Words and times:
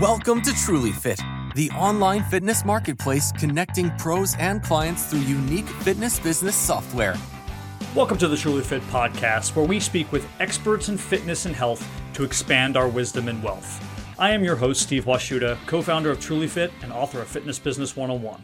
Welcome 0.00 0.40
to 0.42 0.54
Truly 0.54 0.92
Fit, 0.92 1.20
the 1.54 1.70
online 1.72 2.22
fitness 2.24 2.64
marketplace 2.64 3.32
connecting 3.32 3.90
pros 3.98 4.34
and 4.36 4.62
clients 4.62 5.04
through 5.04 5.20
unique 5.20 5.68
fitness 5.68 6.18
business 6.18 6.56
software. 6.56 7.18
Welcome 7.94 8.16
to 8.16 8.26
the 8.26 8.36
Truly 8.38 8.62
Fit 8.62 8.80
podcast, 8.84 9.54
where 9.54 9.66
we 9.66 9.78
speak 9.78 10.10
with 10.10 10.26
experts 10.40 10.88
in 10.88 10.96
fitness 10.96 11.44
and 11.44 11.54
health 11.54 11.86
to 12.14 12.24
expand 12.24 12.78
our 12.78 12.88
wisdom 12.88 13.28
and 13.28 13.42
wealth. 13.42 13.86
I 14.18 14.30
am 14.30 14.42
your 14.42 14.56
host, 14.56 14.80
Steve 14.80 15.04
Washuta, 15.04 15.58
co 15.66 15.82
founder 15.82 16.10
of 16.10 16.18
Truly 16.18 16.48
Fit 16.48 16.72
and 16.82 16.94
author 16.94 17.20
of 17.20 17.28
Fitness 17.28 17.58
Business 17.58 17.94
101. 17.94 18.42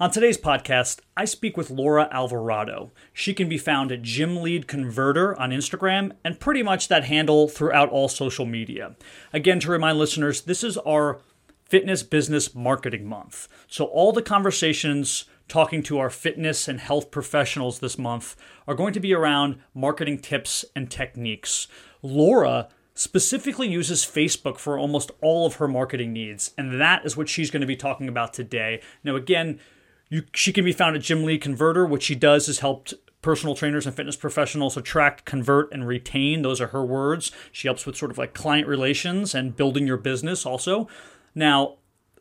On 0.00 0.12
today's 0.12 0.38
podcast, 0.38 1.00
I 1.16 1.24
speak 1.24 1.56
with 1.56 1.70
Laura 1.70 2.08
Alvarado. 2.12 2.92
She 3.12 3.34
can 3.34 3.48
be 3.48 3.58
found 3.58 3.90
at 3.90 4.02
Gym 4.02 4.36
Lead 4.40 4.68
Converter 4.68 5.36
on 5.40 5.50
Instagram 5.50 6.12
and 6.22 6.38
pretty 6.38 6.62
much 6.62 6.86
that 6.86 7.06
handle 7.06 7.48
throughout 7.48 7.88
all 7.88 8.06
social 8.06 8.46
media. 8.46 8.94
Again, 9.32 9.58
to 9.58 9.72
remind 9.72 9.98
listeners, 9.98 10.42
this 10.42 10.62
is 10.62 10.78
our 10.78 11.18
Fitness 11.64 12.04
Business 12.04 12.54
Marketing 12.54 13.08
Month. 13.08 13.48
So, 13.66 13.86
all 13.86 14.12
the 14.12 14.22
conversations 14.22 15.24
talking 15.48 15.82
to 15.82 15.98
our 15.98 16.10
fitness 16.10 16.68
and 16.68 16.78
health 16.78 17.10
professionals 17.10 17.80
this 17.80 17.98
month 17.98 18.36
are 18.68 18.76
going 18.76 18.92
to 18.92 19.00
be 19.00 19.12
around 19.12 19.58
marketing 19.74 20.20
tips 20.20 20.64
and 20.76 20.88
techniques. 20.88 21.66
Laura 22.02 22.68
specifically 22.94 23.66
uses 23.66 24.04
Facebook 24.04 24.58
for 24.58 24.78
almost 24.78 25.10
all 25.20 25.44
of 25.44 25.56
her 25.56 25.66
marketing 25.66 26.12
needs, 26.12 26.52
and 26.56 26.80
that 26.80 27.04
is 27.04 27.16
what 27.16 27.28
she's 27.28 27.50
going 27.50 27.62
to 27.62 27.66
be 27.66 27.74
talking 27.74 28.06
about 28.08 28.32
today. 28.32 28.80
Now, 29.02 29.16
again, 29.16 29.58
you, 30.08 30.22
she 30.34 30.52
can 30.52 30.64
be 30.64 30.72
found 30.72 30.96
at 30.96 31.02
Gym 31.02 31.24
Lead 31.24 31.40
Converter. 31.40 31.86
What 31.86 32.02
she 32.02 32.14
does 32.14 32.48
is 32.48 32.60
helped 32.60 32.94
personal 33.20 33.54
trainers 33.54 33.86
and 33.86 33.94
fitness 33.94 34.16
professionals 34.16 34.76
attract, 34.76 35.24
convert, 35.24 35.72
and 35.72 35.86
retain. 35.86 36.42
Those 36.42 36.60
are 36.60 36.68
her 36.68 36.84
words. 36.84 37.32
She 37.52 37.68
helps 37.68 37.84
with 37.84 37.96
sort 37.96 38.10
of 38.10 38.18
like 38.18 38.32
client 38.32 38.66
relations 38.68 39.34
and 39.34 39.56
building 39.56 39.86
your 39.86 39.96
business 39.96 40.46
also. 40.46 40.88
Now, 41.34 41.76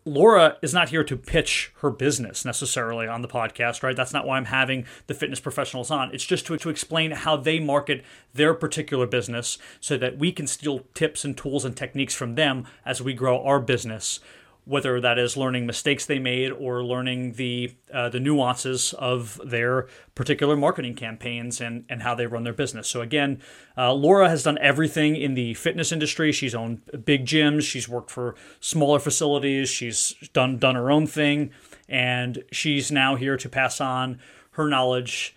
Laura 0.05 0.57
is 0.61 0.73
not 0.73 0.89
here 0.89 1.03
to 1.03 1.17
pitch 1.17 1.73
her 1.81 1.91
business 1.91 2.45
necessarily 2.45 3.07
on 3.07 3.21
the 3.21 3.27
podcast, 3.27 3.83
right? 3.83 3.95
That's 3.95 4.13
not 4.13 4.25
why 4.25 4.37
I'm 4.37 4.45
having 4.45 4.85
the 5.07 5.13
fitness 5.13 5.41
professionals 5.41 5.91
on. 5.91 6.13
It's 6.13 6.25
just 6.25 6.47
to, 6.47 6.57
to 6.57 6.69
explain 6.69 7.11
how 7.11 7.35
they 7.35 7.59
market 7.59 8.03
their 8.33 8.53
particular 8.53 9.05
business 9.05 9.57
so 9.81 9.97
that 9.97 10.17
we 10.17 10.31
can 10.31 10.47
steal 10.47 10.85
tips 10.93 11.25
and 11.25 11.37
tools 11.37 11.65
and 11.65 11.75
techniques 11.75 12.15
from 12.15 12.35
them 12.35 12.65
as 12.85 13.01
we 13.01 13.13
grow 13.13 13.43
our 13.43 13.59
business 13.59 14.21
whether 14.67 14.99
that 14.99 15.17
is 15.17 15.37
learning 15.37 15.65
mistakes 15.65 16.05
they 16.05 16.19
made 16.19 16.51
or 16.51 16.83
learning 16.83 17.33
the 17.33 17.73
uh, 17.93 18.09
the 18.09 18.19
nuances 18.19 18.93
of 18.93 19.39
their 19.45 19.87
particular 20.13 20.57
marketing 20.57 20.93
campaigns 20.93 21.61
and 21.61 21.85
and 21.89 22.01
how 22.01 22.13
they 22.13 22.27
run 22.27 22.43
their 22.43 22.53
business. 22.53 22.87
So 22.87 23.01
again, 23.01 23.41
uh, 23.77 23.93
Laura 23.93 24.29
has 24.29 24.43
done 24.43 24.57
everything 24.59 25.15
in 25.15 25.33
the 25.33 25.53
fitness 25.53 25.91
industry. 25.91 26.31
She's 26.31 26.53
owned 26.53 26.81
big 27.05 27.25
gyms. 27.25 27.63
She's 27.63 27.87
worked 27.87 28.11
for 28.11 28.35
smaller 28.59 28.99
facilities. 28.99 29.69
She's 29.69 30.15
done 30.33 30.57
done 30.57 30.75
her 30.75 30.91
own 30.91 31.07
thing, 31.07 31.51
and 31.87 32.43
she's 32.51 32.91
now 32.91 33.15
here 33.15 33.37
to 33.37 33.47
pass 33.47 33.79
on 33.79 34.19
her 34.51 34.67
knowledge 34.67 35.35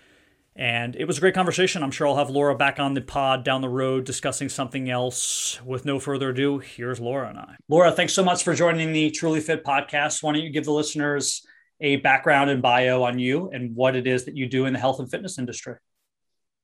and 0.60 0.94
it 0.94 1.06
was 1.06 1.16
a 1.16 1.20
great 1.22 1.34
conversation. 1.34 1.82
I'm 1.82 1.90
sure 1.90 2.06
I'll 2.06 2.16
have 2.16 2.28
Laura 2.28 2.54
back 2.54 2.78
on 2.78 2.92
the 2.92 3.00
pod 3.00 3.44
down 3.44 3.62
the 3.62 3.68
road 3.70 4.04
discussing 4.04 4.50
something 4.50 4.90
else. 4.90 5.58
With 5.64 5.86
no 5.86 5.98
further 5.98 6.28
ado, 6.28 6.58
here's 6.58 7.00
Laura 7.00 7.30
and 7.30 7.38
I. 7.38 7.56
Laura, 7.70 7.90
thanks 7.90 8.12
so 8.12 8.22
much 8.22 8.44
for 8.44 8.54
joining 8.54 8.92
the 8.92 9.10
Truly 9.10 9.40
Fit 9.40 9.64
podcast. 9.64 10.22
Why 10.22 10.34
don't 10.34 10.42
you 10.42 10.50
give 10.50 10.66
the 10.66 10.72
listeners 10.72 11.46
a 11.80 11.96
background 11.96 12.50
and 12.50 12.60
bio 12.60 13.02
on 13.02 13.18
you 13.18 13.48
and 13.48 13.74
what 13.74 13.96
it 13.96 14.06
is 14.06 14.26
that 14.26 14.36
you 14.36 14.46
do 14.46 14.66
in 14.66 14.74
the 14.74 14.78
health 14.78 15.00
and 15.00 15.10
fitness 15.10 15.38
industry? 15.38 15.76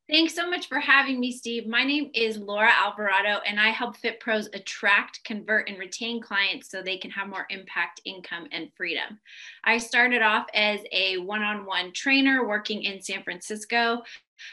Thanks 0.09 0.37
so 0.37 0.49
much 0.49 0.69
for 0.69 0.79
having 0.79 1.19
me, 1.19 1.33
Steve. 1.33 1.67
My 1.67 1.83
name 1.83 2.13
is 2.15 2.39
Laura 2.39 2.71
Alvarado, 2.71 3.41
and 3.45 3.59
I 3.59 3.71
help 3.71 3.97
Fit 3.97 4.21
Pros 4.21 4.49
attract, 4.55 5.25
convert, 5.25 5.69
and 5.69 5.81
retain 5.81 6.23
clients 6.23 6.71
so 6.71 6.81
they 6.81 6.97
can 6.97 7.11
have 7.11 7.29
more 7.29 7.45
impact, 7.51 8.03
income, 8.05 8.47
and 8.53 8.71
freedom. 8.77 9.19
I 9.65 9.79
started 9.79 10.23
off 10.23 10.47
as 10.55 10.79
a 10.93 11.17
one 11.19 11.43
on 11.43 11.67
one 11.67 11.93
trainer 11.93 12.47
working 12.47 12.85
in 12.85 13.03
San 13.03 13.25
Francisco. 13.25 14.03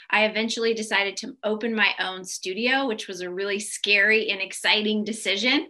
I 0.10 0.26
eventually 0.26 0.74
decided 0.74 1.18
to 1.18 1.38
open 1.44 1.76
my 1.76 1.92
own 2.00 2.26
studio, 2.26 2.88
which 2.88 3.08
was 3.08 3.22
a 3.22 3.30
really 3.30 3.60
scary 3.60 4.32
and 4.32 4.42
exciting 4.42 5.04
decision. 5.04 5.68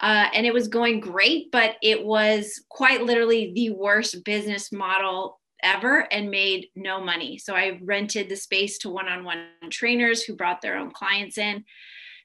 Uh, 0.00 0.28
and 0.32 0.46
it 0.46 0.54
was 0.54 0.68
going 0.68 0.98
great, 0.98 1.52
but 1.52 1.76
it 1.82 2.02
was 2.02 2.64
quite 2.70 3.02
literally 3.02 3.52
the 3.54 3.68
worst 3.68 4.24
business 4.24 4.72
model 4.72 5.40
ever 5.66 6.10
and 6.12 6.30
made 6.30 6.68
no 6.76 7.02
money. 7.02 7.36
So 7.38 7.54
I 7.54 7.80
rented 7.82 8.28
the 8.28 8.36
space 8.36 8.78
to 8.78 8.88
one 8.88 9.08
on 9.08 9.24
one 9.24 9.46
trainers 9.70 10.22
who 10.22 10.36
brought 10.36 10.62
their 10.62 10.78
own 10.78 10.92
clients 10.92 11.36
in. 11.36 11.64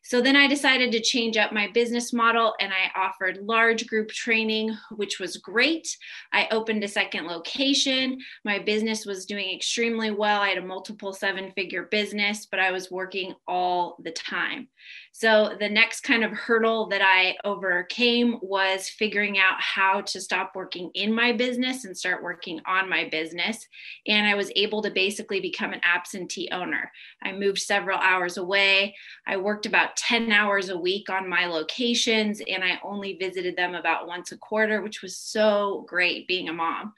So 0.03 0.19
then 0.19 0.35
I 0.35 0.47
decided 0.47 0.91
to 0.91 0.99
change 0.99 1.37
up 1.37 1.51
my 1.51 1.67
business 1.67 2.11
model 2.11 2.55
and 2.59 2.73
I 2.73 2.99
offered 2.99 3.37
large 3.43 3.85
group 3.87 4.09
training, 4.09 4.75
which 4.95 5.19
was 5.19 5.37
great. 5.37 5.95
I 6.33 6.47
opened 6.51 6.83
a 6.83 6.87
second 6.87 7.27
location. 7.27 8.19
My 8.43 8.57
business 8.57 9.05
was 9.05 9.25
doing 9.25 9.55
extremely 9.55 10.09
well. 10.09 10.41
I 10.41 10.49
had 10.49 10.57
a 10.57 10.65
multiple 10.65 11.13
seven 11.13 11.51
figure 11.51 11.83
business, 11.83 12.47
but 12.49 12.59
I 12.59 12.71
was 12.71 12.89
working 12.89 13.35
all 13.47 13.97
the 14.03 14.11
time. 14.11 14.67
So 15.11 15.55
the 15.59 15.69
next 15.69 16.01
kind 16.01 16.23
of 16.23 16.31
hurdle 16.31 16.87
that 16.87 17.01
I 17.03 17.35
overcame 17.43 18.39
was 18.41 18.89
figuring 18.89 19.37
out 19.37 19.59
how 19.59 20.01
to 20.01 20.21
stop 20.21 20.53
working 20.55 20.89
in 20.95 21.13
my 21.13 21.31
business 21.31 21.85
and 21.85 21.95
start 21.95 22.23
working 22.23 22.59
on 22.65 22.89
my 22.89 23.07
business. 23.09 23.67
And 24.07 24.25
I 24.25 24.35
was 24.35 24.51
able 24.55 24.81
to 24.81 24.89
basically 24.89 25.41
become 25.41 25.73
an 25.73 25.81
absentee 25.83 26.49
owner. 26.51 26.91
I 27.21 27.33
moved 27.33 27.59
several 27.59 27.99
hours 27.99 28.37
away. 28.37 28.95
I 29.27 29.37
worked 29.37 29.65
about 29.65 29.90
10 29.95 30.31
hours 30.31 30.69
a 30.69 30.77
week 30.77 31.09
on 31.09 31.29
my 31.29 31.45
locations, 31.45 32.41
and 32.47 32.63
I 32.63 32.79
only 32.83 33.17
visited 33.17 33.55
them 33.55 33.75
about 33.75 34.07
once 34.07 34.31
a 34.31 34.37
quarter, 34.37 34.81
which 34.81 35.01
was 35.01 35.17
so 35.17 35.85
great 35.87 36.27
being 36.27 36.49
a 36.49 36.53
mom. 36.53 36.93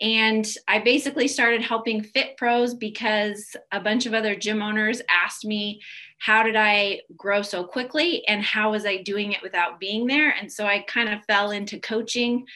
And 0.00 0.46
I 0.68 0.78
basically 0.78 1.26
started 1.26 1.60
helping 1.60 2.02
fit 2.02 2.36
pros 2.36 2.72
because 2.72 3.56
a 3.72 3.80
bunch 3.80 4.06
of 4.06 4.14
other 4.14 4.36
gym 4.36 4.62
owners 4.62 5.02
asked 5.10 5.44
me, 5.44 5.80
how 6.18 6.44
did 6.44 6.54
I 6.56 7.00
grow 7.16 7.42
so 7.42 7.64
quickly 7.64 8.26
and 8.26 8.42
how 8.42 8.70
was 8.70 8.86
I 8.86 9.02
doing 9.02 9.32
it 9.32 9.42
without 9.42 9.80
being 9.80 10.06
there? 10.06 10.30
And 10.30 10.50
so 10.50 10.66
I 10.66 10.84
kind 10.86 11.08
of 11.08 11.24
fell 11.24 11.50
into 11.50 11.80
coaching 11.80 12.46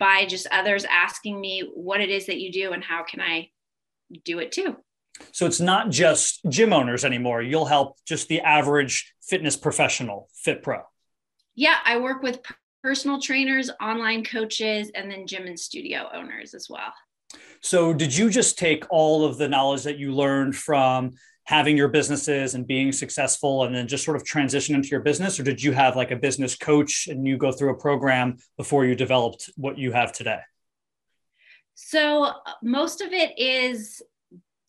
by 0.00 0.26
just 0.26 0.48
others 0.50 0.84
asking 0.84 1.40
me 1.40 1.70
what 1.74 2.00
it 2.00 2.10
is 2.10 2.26
that 2.26 2.40
you 2.40 2.50
do 2.50 2.72
and 2.72 2.82
how 2.82 3.04
can 3.04 3.20
I 3.20 3.50
do 4.24 4.40
it 4.40 4.50
too. 4.50 4.76
So 5.32 5.46
it's 5.46 5.60
not 5.60 5.90
just 5.90 6.40
gym 6.48 6.72
owners 6.72 7.04
anymore. 7.04 7.42
You'll 7.42 7.66
help 7.66 7.96
just 8.06 8.28
the 8.28 8.40
average 8.40 9.12
fitness 9.22 9.56
professional, 9.56 10.28
fit 10.34 10.62
pro. 10.62 10.82
Yeah, 11.54 11.76
I 11.84 11.98
work 11.98 12.22
with 12.22 12.40
personal 12.82 13.20
trainers, 13.20 13.70
online 13.80 14.24
coaches, 14.24 14.90
and 14.94 15.10
then 15.10 15.26
gym 15.26 15.46
and 15.46 15.58
studio 15.58 16.08
owners 16.12 16.54
as 16.54 16.68
well. 16.70 16.92
So, 17.60 17.92
did 17.92 18.16
you 18.16 18.30
just 18.30 18.58
take 18.58 18.84
all 18.90 19.24
of 19.24 19.38
the 19.38 19.48
knowledge 19.48 19.82
that 19.84 19.98
you 19.98 20.12
learned 20.12 20.56
from 20.56 21.12
having 21.44 21.76
your 21.76 21.88
businesses 21.88 22.54
and 22.54 22.66
being 22.66 22.92
successful 22.92 23.64
and 23.64 23.74
then 23.74 23.88
just 23.88 24.04
sort 24.04 24.16
of 24.16 24.24
transition 24.24 24.74
into 24.74 24.88
your 24.88 25.00
business? 25.00 25.38
Or 25.38 25.42
did 25.42 25.62
you 25.62 25.72
have 25.72 25.96
like 25.96 26.10
a 26.10 26.16
business 26.16 26.56
coach 26.56 27.08
and 27.08 27.26
you 27.26 27.36
go 27.36 27.52
through 27.52 27.70
a 27.70 27.78
program 27.78 28.38
before 28.56 28.84
you 28.84 28.94
developed 28.94 29.50
what 29.56 29.76
you 29.76 29.92
have 29.92 30.12
today? 30.12 30.40
So, 31.74 32.24
uh, 32.24 32.34
most 32.62 33.00
of 33.00 33.12
it 33.12 33.38
is 33.38 34.02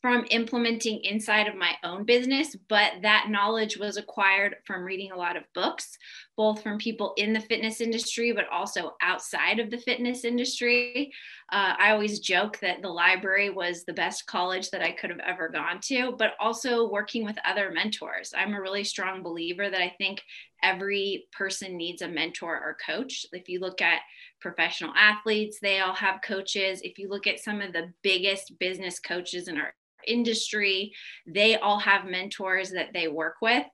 from 0.01 0.25
implementing 0.31 0.99
inside 1.03 1.47
of 1.47 1.55
my 1.55 1.75
own 1.83 2.03
business, 2.03 2.55
but 2.69 2.93
that 3.03 3.27
knowledge 3.29 3.77
was 3.77 3.97
acquired 3.97 4.55
from 4.65 4.83
reading 4.83 5.11
a 5.11 5.17
lot 5.17 5.37
of 5.37 5.43
books, 5.53 5.95
both 6.35 6.63
from 6.63 6.79
people 6.79 7.13
in 7.17 7.33
the 7.33 7.39
fitness 7.39 7.81
industry, 7.81 8.31
but 8.31 8.49
also 8.51 8.95
outside 9.01 9.59
of 9.59 9.69
the 9.69 9.77
fitness 9.77 10.25
industry. 10.25 11.11
Uh, 11.51 11.75
I 11.77 11.91
always 11.91 12.19
joke 12.19 12.57
that 12.61 12.81
the 12.81 12.89
library 12.89 13.51
was 13.51 13.83
the 13.83 13.93
best 13.93 14.25
college 14.25 14.71
that 14.71 14.81
I 14.81 14.91
could 14.91 15.11
have 15.11 15.19
ever 15.19 15.49
gone 15.49 15.79
to, 15.83 16.15
but 16.17 16.31
also 16.39 16.89
working 16.89 17.23
with 17.23 17.37
other 17.45 17.69
mentors. 17.71 18.33
I'm 18.35 18.55
a 18.55 18.61
really 18.61 18.83
strong 18.83 19.21
believer 19.21 19.69
that 19.69 19.81
I 19.81 19.93
think 19.99 20.23
every 20.63 21.27
person 21.31 21.77
needs 21.77 22.01
a 22.01 22.07
mentor 22.07 22.55
or 22.55 22.77
coach. 22.83 23.25
If 23.33 23.49
you 23.49 23.59
look 23.59 23.81
at 23.81 24.01
professional 24.39 24.93
athletes, 24.95 25.59
they 25.61 25.79
all 25.79 25.93
have 25.93 26.21
coaches. 26.23 26.81
If 26.83 26.97
you 26.97 27.07
look 27.07 27.27
at 27.27 27.39
some 27.39 27.61
of 27.61 27.73
the 27.73 27.93
biggest 28.01 28.57
business 28.57 28.99
coaches 28.99 29.47
in 29.47 29.57
our 29.57 29.73
industry, 30.07 30.93
they 31.25 31.57
all 31.57 31.79
have 31.79 32.05
mentors 32.05 32.71
that 32.71 32.93
they 32.93 33.07
work 33.07 33.35
with. 33.41 33.65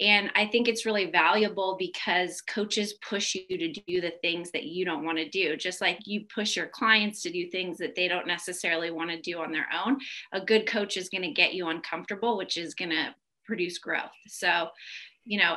And 0.00 0.30
I 0.34 0.46
think 0.46 0.66
it's 0.66 0.84
really 0.84 1.10
valuable 1.10 1.76
because 1.78 2.42
coaches 2.42 2.94
push 3.08 3.34
you 3.34 3.56
to 3.56 3.72
do 3.72 4.00
the 4.00 4.12
things 4.22 4.50
that 4.50 4.64
you 4.64 4.84
don't 4.84 5.04
want 5.04 5.18
to 5.18 5.28
do. 5.28 5.56
Just 5.56 5.80
like 5.80 6.00
you 6.04 6.24
push 6.34 6.56
your 6.56 6.66
clients 6.66 7.22
to 7.22 7.30
do 7.30 7.48
things 7.48 7.78
that 7.78 7.94
they 7.94 8.08
don't 8.08 8.26
necessarily 8.26 8.90
want 8.90 9.10
to 9.10 9.20
do 9.20 9.38
on 9.38 9.52
their 9.52 9.68
own, 9.72 9.98
a 10.32 10.40
good 10.40 10.66
coach 10.66 10.96
is 10.96 11.08
going 11.08 11.22
to 11.22 11.30
get 11.30 11.54
you 11.54 11.68
uncomfortable, 11.68 12.36
which 12.36 12.56
is 12.56 12.74
going 12.74 12.90
to 12.90 13.14
produce 13.46 13.78
growth. 13.78 14.10
So, 14.26 14.68
you 15.24 15.38
know, 15.38 15.56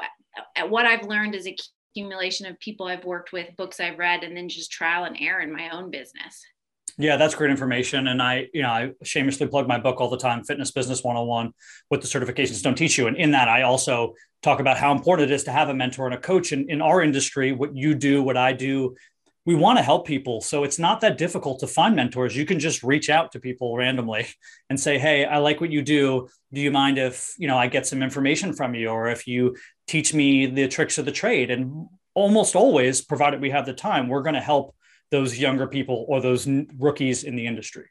what 0.69 0.85
I've 0.85 1.07
learned 1.07 1.33
is 1.35 1.49
accumulation 1.95 2.45
of 2.45 2.59
people 2.59 2.85
I've 2.85 3.05
worked 3.05 3.33
with, 3.33 3.55
books 3.57 3.79
I've 3.79 3.97
read, 3.97 4.23
and 4.23 4.37
then 4.37 4.47
just 4.47 4.71
trial 4.71 5.05
and 5.05 5.17
error 5.19 5.41
in 5.41 5.51
my 5.51 5.69
own 5.71 5.89
business. 5.89 6.45
Yeah, 6.99 7.17
that's 7.17 7.35
great 7.35 7.51
information. 7.51 8.07
And 8.07 8.21
I, 8.21 8.47
you 8.53 8.63
know, 8.63 8.69
I 8.69 8.91
shamelessly 9.03 9.47
plug 9.47 9.67
my 9.67 9.77
book 9.77 10.01
all 10.01 10.09
the 10.09 10.17
time, 10.17 10.43
Fitness 10.43 10.71
Business 10.71 11.03
101, 11.03 11.53
what 11.89 12.01
the 12.01 12.07
certifications 12.07 12.63
don't 12.63 12.75
teach 12.75 12.97
you. 12.97 13.05
And 13.05 13.15
in 13.15 13.31
that, 13.31 13.47
I 13.47 13.61
also 13.61 14.13
talk 14.41 14.59
about 14.59 14.77
how 14.77 14.91
important 14.91 15.29
it 15.29 15.33
is 15.33 15.43
to 15.43 15.51
have 15.51 15.69
a 15.69 15.75
mentor 15.75 16.07
and 16.07 16.15
a 16.15 16.19
coach. 16.19 16.51
And 16.51 16.69
in 16.69 16.81
our 16.81 17.03
industry, 17.03 17.51
what 17.51 17.75
you 17.75 17.93
do, 17.93 18.23
what 18.23 18.35
I 18.35 18.53
do, 18.53 18.95
we 19.45 19.53
want 19.53 19.77
to 19.77 19.83
help 19.83 20.07
people. 20.07 20.41
So 20.41 20.63
it's 20.63 20.79
not 20.79 20.99
that 21.01 21.19
difficult 21.19 21.59
to 21.59 21.67
find 21.67 21.95
mentors. 21.95 22.35
You 22.35 22.45
can 22.45 22.59
just 22.59 22.81
reach 22.81 23.11
out 23.11 23.31
to 23.31 23.39
people 23.39 23.77
randomly 23.77 24.27
and 24.69 24.79
say, 24.79 24.97
"Hey, 24.97 25.23
I 25.23 25.37
like 25.37 25.61
what 25.61 25.71
you 25.71 25.83
do. 25.83 26.27
Do 26.51 26.59
you 26.59 26.71
mind 26.71 26.97
if, 26.97 27.33
you 27.37 27.47
know, 27.47 27.57
I 27.57 27.67
get 27.67 27.87
some 27.87 28.01
information 28.01 28.53
from 28.53 28.73
you 28.73 28.89
or 28.89 29.07
if 29.07 29.25
you 29.27 29.55
teach 29.87 30.13
me 30.13 30.47
the 30.47 30.67
tricks 30.67 30.97
of 30.97 31.05
the 31.05 31.11
trade?" 31.11 31.51
And 31.51 31.87
almost 32.15 32.55
always, 32.55 33.01
provided 33.01 33.39
we 33.39 33.51
have 33.51 33.67
the 33.67 33.73
time, 33.73 34.09
we're 34.09 34.23
going 34.23 34.33
to 34.33 34.41
help 34.41 34.75
those 35.11 35.37
younger 35.37 35.67
people 35.67 36.05
or 36.07 36.21
those 36.21 36.47
rookies 36.77 37.23
in 37.23 37.35
the 37.35 37.45
industry. 37.45 37.85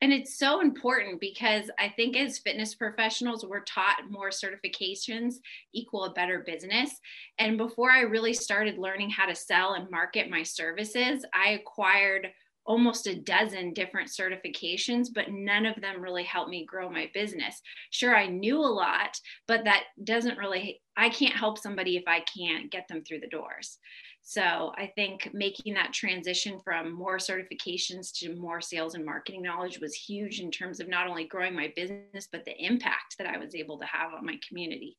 And 0.00 0.12
it's 0.12 0.38
so 0.38 0.60
important 0.60 1.18
because 1.18 1.70
I 1.78 1.88
think 1.88 2.14
as 2.16 2.38
fitness 2.38 2.74
professionals, 2.74 3.46
we're 3.46 3.60
taught 3.60 4.10
more 4.10 4.28
certifications 4.28 5.36
equal 5.72 6.04
a 6.04 6.12
better 6.12 6.44
business. 6.46 6.90
And 7.38 7.56
before 7.56 7.90
I 7.90 8.00
really 8.00 8.34
started 8.34 8.76
learning 8.76 9.10
how 9.10 9.24
to 9.24 9.34
sell 9.34 9.74
and 9.74 9.90
market 9.90 10.28
my 10.28 10.42
services, 10.42 11.24
I 11.32 11.52
acquired 11.52 12.28
almost 12.66 13.06
a 13.06 13.14
dozen 13.14 13.72
different 13.72 14.10
certifications, 14.10 15.08
but 15.14 15.30
none 15.30 15.66
of 15.66 15.80
them 15.80 16.00
really 16.00 16.24
helped 16.24 16.50
me 16.50 16.64
grow 16.64 16.90
my 16.90 17.10
business. 17.14 17.60
Sure, 17.90 18.16
I 18.16 18.26
knew 18.26 18.58
a 18.58 18.60
lot, 18.60 19.18
but 19.46 19.64
that 19.64 19.84
doesn't 20.02 20.38
really, 20.38 20.82
I 20.96 21.08
can't 21.10 21.34
help 21.34 21.58
somebody 21.58 21.96
if 21.96 22.04
I 22.06 22.20
can't 22.20 22.70
get 22.70 22.88
them 22.88 23.04
through 23.04 23.20
the 23.20 23.28
doors. 23.28 23.78
So 24.26 24.72
I 24.76 24.90
think 24.96 25.28
making 25.34 25.74
that 25.74 25.92
transition 25.92 26.58
from 26.64 26.94
more 26.94 27.18
certifications 27.18 28.10
to 28.20 28.34
more 28.34 28.62
sales 28.62 28.94
and 28.94 29.04
marketing 29.04 29.42
knowledge 29.42 29.80
was 29.80 29.94
huge 29.94 30.40
in 30.40 30.50
terms 30.50 30.80
of 30.80 30.88
not 30.88 31.06
only 31.06 31.26
growing 31.26 31.54
my 31.54 31.70
business, 31.76 32.26
but 32.32 32.46
the 32.46 32.56
impact 32.58 33.18
that 33.18 33.26
I 33.26 33.36
was 33.36 33.54
able 33.54 33.78
to 33.78 33.84
have 33.84 34.14
on 34.14 34.24
my 34.24 34.38
community. 34.48 34.96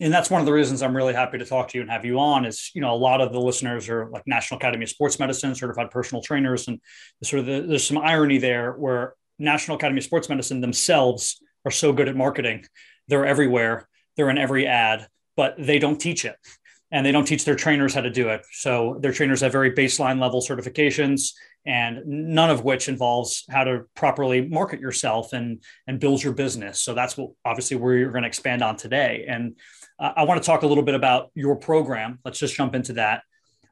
And 0.00 0.10
that's 0.10 0.30
one 0.30 0.40
of 0.40 0.46
the 0.46 0.54
reasons 0.54 0.80
I'm 0.80 0.96
really 0.96 1.12
happy 1.12 1.36
to 1.36 1.44
talk 1.44 1.68
to 1.68 1.78
you 1.78 1.82
and 1.82 1.90
have 1.90 2.06
you 2.06 2.18
on 2.18 2.46
is, 2.46 2.70
you 2.74 2.80
know, 2.80 2.94
a 2.94 2.96
lot 2.96 3.20
of 3.20 3.30
the 3.30 3.40
listeners 3.40 3.90
are 3.90 4.08
like 4.08 4.26
National 4.26 4.56
Academy 4.56 4.84
of 4.84 4.88
Sports 4.88 5.18
Medicine, 5.18 5.54
certified 5.54 5.90
personal 5.90 6.22
trainers. 6.22 6.66
And 6.66 6.80
sort 7.22 7.40
of 7.40 7.46
the, 7.46 7.60
there's 7.60 7.86
some 7.86 7.98
irony 7.98 8.38
there 8.38 8.72
where 8.72 9.14
National 9.38 9.76
Academy 9.76 9.98
of 9.98 10.04
Sports 10.04 10.30
Medicine 10.30 10.62
themselves 10.62 11.42
are 11.66 11.70
so 11.70 11.92
good 11.92 12.08
at 12.08 12.16
marketing. 12.16 12.64
They're 13.06 13.26
everywhere. 13.26 13.86
They're 14.16 14.30
in 14.30 14.38
every 14.38 14.66
ad, 14.66 15.08
but 15.36 15.56
they 15.58 15.78
don't 15.78 16.00
teach 16.00 16.24
it 16.24 16.36
and 16.92 17.04
they 17.04 17.10
don't 17.10 17.24
teach 17.24 17.44
their 17.44 17.56
trainers 17.56 17.94
how 17.94 18.02
to 18.02 18.10
do 18.10 18.28
it. 18.28 18.44
So 18.52 18.98
their 19.00 19.12
trainers 19.12 19.40
have 19.40 19.50
very 19.50 19.72
baseline 19.72 20.20
level 20.20 20.42
certifications, 20.42 21.32
and 21.64 22.04
none 22.06 22.50
of 22.50 22.64
which 22.64 22.88
involves 22.88 23.44
how 23.50 23.64
to 23.64 23.84
properly 23.94 24.46
market 24.46 24.78
yourself 24.78 25.32
and 25.32 25.62
and 25.86 25.98
build 25.98 26.22
your 26.22 26.34
business. 26.34 26.80
So 26.80 26.94
that's 26.94 27.16
what 27.16 27.30
obviously 27.44 27.78
we're 27.78 28.10
going 28.10 28.22
to 28.22 28.28
expand 28.28 28.62
on 28.62 28.76
today. 28.76 29.24
And 29.26 29.56
uh, 29.98 30.12
I 30.16 30.24
want 30.24 30.40
to 30.42 30.46
talk 30.46 30.62
a 30.62 30.66
little 30.66 30.84
bit 30.84 30.94
about 30.94 31.30
your 31.34 31.56
program. 31.56 32.18
Let's 32.24 32.38
just 32.38 32.54
jump 32.54 32.74
into 32.74 32.92
that. 32.94 33.22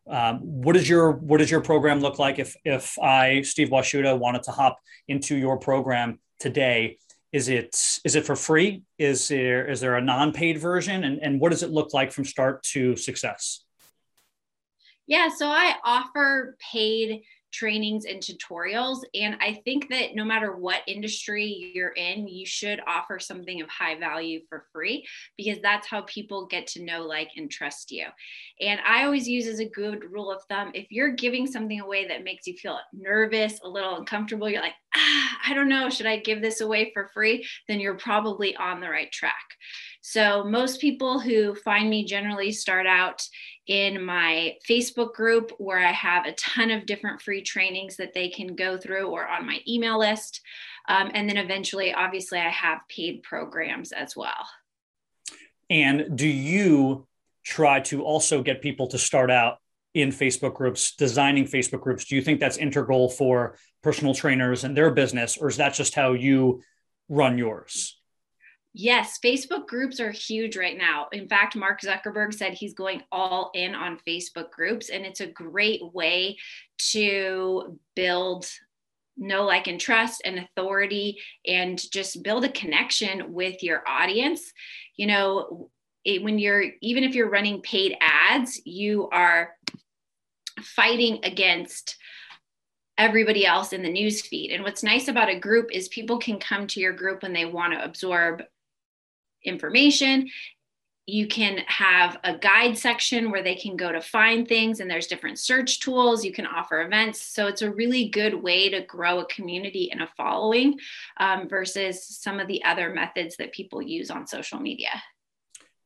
Um, 0.08 0.38
what 0.40 0.76
is 0.76 0.88
your 0.88 1.12
what 1.12 1.38
does 1.38 1.50
your 1.50 1.60
program 1.60 2.00
look 2.00 2.18
like? 2.18 2.38
If 2.38 2.56
if 2.64 2.98
I 2.98 3.42
Steve 3.42 3.68
Washuta 3.68 4.18
wanted 4.18 4.44
to 4.44 4.50
hop 4.50 4.78
into 5.08 5.36
your 5.36 5.58
program 5.58 6.18
today, 6.38 6.98
is 7.32 7.48
it 7.48 7.76
is 8.04 8.16
it 8.16 8.26
for 8.26 8.36
free? 8.36 8.82
Is 8.98 9.28
there 9.28 9.66
is 9.66 9.80
there 9.80 9.96
a 9.96 10.00
non-paid 10.00 10.58
version? 10.58 11.04
And, 11.04 11.20
and 11.22 11.40
what 11.40 11.50
does 11.50 11.62
it 11.62 11.70
look 11.70 11.94
like 11.94 12.12
from 12.12 12.24
start 12.24 12.62
to 12.74 12.96
success? 12.96 13.64
Yeah 15.06 15.28
so 15.28 15.48
i 15.48 15.74
offer 15.84 16.56
paid 16.72 17.22
trainings 17.52 18.04
and 18.04 18.20
tutorials. 18.20 18.98
And 19.14 19.36
I 19.40 19.60
think 19.64 19.88
that 19.90 20.14
no 20.14 20.24
matter 20.24 20.56
what 20.56 20.82
industry 20.86 21.72
you're 21.74 21.90
in, 21.90 22.28
you 22.28 22.46
should 22.46 22.80
offer 22.86 23.18
something 23.18 23.60
of 23.60 23.68
high 23.68 23.98
value 23.98 24.40
for 24.48 24.66
free 24.72 25.06
because 25.36 25.58
that's 25.62 25.86
how 25.86 26.02
people 26.02 26.46
get 26.46 26.66
to 26.68 26.84
know, 26.84 27.02
like, 27.02 27.30
and 27.36 27.50
trust 27.50 27.90
you. 27.90 28.06
And 28.60 28.80
I 28.86 29.04
always 29.04 29.28
use 29.28 29.46
as 29.46 29.60
a 29.60 29.68
good 29.68 30.04
rule 30.10 30.30
of 30.30 30.42
thumb 30.48 30.70
if 30.74 30.86
you're 30.90 31.12
giving 31.12 31.46
something 31.46 31.80
away 31.80 32.08
that 32.08 32.24
makes 32.24 32.46
you 32.46 32.54
feel 32.54 32.78
nervous, 32.92 33.60
a 33.62 33.68
little 33.68 33.96
uncomfortable, 33.96 34.48
you're 34.48 34.62
like, 34.62 34.74
ah, 34.94 35.36
I 35.46 35.54
don't 35.54 35.68
know, 35.68 35.90
should 35.90 36.06
I 36.06 36.18
give 36.18 36.42
this 36.42 36.60
away 36.60 36.90
for 36.92 37.10
free? 37.12 37.46
Then 37.68 37.80
you're 37.80 37.94
probably 37.94 38.56
on 38.56 38.80
the 38.80 38.88
right 38.88 39.10
track. 39.10 39.34
So, 40.02 40.44
most 40.44 40.80
people 40.80 41.20
who 41.20 41.54
find 41.54 41.90
me 41.90 42.04
generally 42.04 42.52
start 42.52 42.86
out 42.86 43.22
in 43.66 44.04
my 44.04 44.56
Facebook 44.68 45.12
group 45.12 45.52
where 45.58 45.78
I 45.78 45.92
have 45.92 46.26
a 46.26 46.32
ton 46.32 46.70
of 46.70 46.86
different 46.86 47.20
free 47.20 47.42
trainings 47.42 47.96
that 47.96 48.14
they 48.14 48.28
can 48.28 48.56
go 48.56 48.78
through 48.78 49.08
or 49.08 49.26
on 49.28 49.46
my 49.46 49.60
email 49.68 49.98
list. 49.98 50.40
Um, 50.88 51.10
and 51.14 51.28
then 51.28 51.36
eventually, 51.36 51.92
obviously, 51.92 52.38
I 52.38 52.48
have 52.48 52.80
paid 52.88 53.22
programs 53.22 53.92
as 53.92 54.16
well. 54.16 54.48
And 55.68 56.16
do 56.16 56.26
you 56.26 57.06
try 57.44 57.80
to 57.80 58.02
also 58.02 58.42
get 58.42 58.62
people 58.62 58.88
to 58.88 58.98
start 58.98 59.30
out 59.30 59.58
in 59.94 60.10
Facebook 60.10 60.54
groups, 60.54 60.96
designing 60.96 61.44
Facebook 61.44 61.80
groups? 61.80 62.06
Do 62.06 62.16
you 62.16 62.22
think 62.22 62.40
that's 62.40 62.56
integral 62.56 63.08
for 63.08 63.56
personal 63.82 64.14
trainers 64.14 64.64
and 64.64 64.76
their 64.76 64.90
business, 64.90 65.36
or 65.36 65.48
is 65.48 65.58
that 65.58 65.74
just 65.74 65.94
how 65.94 66.12
you 66.12 66.62
run 67.08 67.38
yours? 67.38 67.99
Yes, 68.72 69.18
Facebook 69.24 69.66
groups 69.66 69.98
are 69.98 70.12
huge 70.12 70.56
right 70.56 70.78
now. 70.78 71.08
In 71.12 71.28
fact, 71.28 71.56
Mark 71.56 71.80
Zuckerberg 71.80 72.32
said 72.32 72.54
he's 72.54 72.74
going 72.74 73.02
all 73.10 73.50
in 73.54 73.74
on 73.74 73.98
Facebook 74.06 74.50
groups, 74.50 74.90
and 74.90 75.04
it's 75.04 75.20
a 75.20 75.26
great 75.26 75.80
way 75.92 76.36
to 76.92 77.78
build 77.96 78.46
know, 79.20 79.44
like, 79.44 79.66
and 79.66 79.80
trust 79.80 80.22
and 80.24 80.38
authority 80.38 81.18
and 81.46 81.78
just 81.92 82.22
build 82.22 82.44
a 82.44 82.48
connection 82.52 83.32
with 83.32 83.62
your 83.62 83.82
audience. 83.86 84.52
You 84.96 85.06
know, 85.06 85.70
it, 86.04 86.22
when 86.22 86.38
you're, 86.38 86.64
even 86.80 87.04
if 87.04 87.14
you're 87.14 87.28
running 87.28 87.60
paid 87.60 87.96
ads, 88.00 88.60
you 88.64 89.08
are 89.10 89.54
fighting 90.62 91.20
against 91.22 91.96
everybody 92.96 93.46
else 93.46 93.72
in 93.72 93.82
the 93.82 93.92
news 93.92 94.22
feed. 94.22 94.52
And 94.52 94.62
what's 94.62 94.82
nice 94.82 95.08
about 95.08 95.28
a 95.28 95.38
group 95.38 95.70
is 95.70 95.88
people 95.88 96.18
can 96.18 96.38
come 96.38 96.66
to 96.68 96.80
your 96.80 96.92
group 96.92 97.22
when 97.22 97.32
they 97.32 97.44
want 97.44 97.72
to 97.74 97.84
absorb 97.84 98.42
information. 99.44 100.28
You 101.06 101.26
can 101.26 101.58
have 101.66 102.18
a 102.22 102.38
guide 102.38 102.78
section 102.78 103.30
where 103.30 103.42
they 103.42 103.56
can 103.56 103.76
go 103.76 103.90
to 103.90 104.00
find 104.00 104.46
things, 104.46 104.78
and 104.78 104.88
there's 104.88 105.08
different 105.08 105.40
search 105.40 105.80
tools. 105.80 106.24
You 106.24 106.32
can 106.32 106.46
offer 106.46 106.82
events. 106.82 107.20
So 107.20 107.48
it's 107.48 107.62
a 107.62 107.70
really 107.70 108.08
good 108.08 108.34
way 108.34 108.68
to 108.68 108.82
grow 108.82 109.18
a 109.18 109.26
community 109.26 109.90
and 109.90 110.02
a 110.02 110.08
following 110.16 110.78
um, 111.16 111.48
versus 111.48 112.06
some 112.06 112.38
of 112.38 112.46
the 112.46 112.62
other 112.64 112.94
methods 112.94 113.36
that 113.38 113.52
people 113.52 113.82
use 113.82 114.10
on 114.10 114.26
social 114.26 114.60
media. 114.60 114.90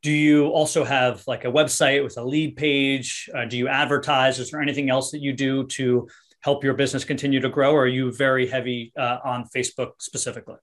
Do 0.03 0.13
you 0.13 0.49
also 0.49 0.85
have 0.85 1.27
like 1.27 1.47
a 1.47 1.51
website 1.51 2.05
with 2.05 2.19
a 2.19 2.23
lead 2.23 2.57
page? 2.57 3.31
Uh, 3.35 3.47
do 3.47 3.57
you 3.57 3.69
advertise? 3.69 4.39
Is 4.39 4.51
there 4.51 4.61
anything 4.61 4.91
else 4.91 5.11
that 5.13 5.23
you 5.23 5.33
do 5.33 5.67
to 5.69 6.07
help 6.41 6.63
your 6.63 6.75
business 6.75 7.07
continue 7.07 7.41
to 7.41 7.49
grow? 7.49 7.73
Or 7.73 7.85
are 7.85 7.87
you 7.87 8.13
very 8.13 8.47
heavy 8.47 8.93
uh, 8.99 9.21
on 9.25 9.49
Facebook 9.57 9.93
specifically? 10.01 10.57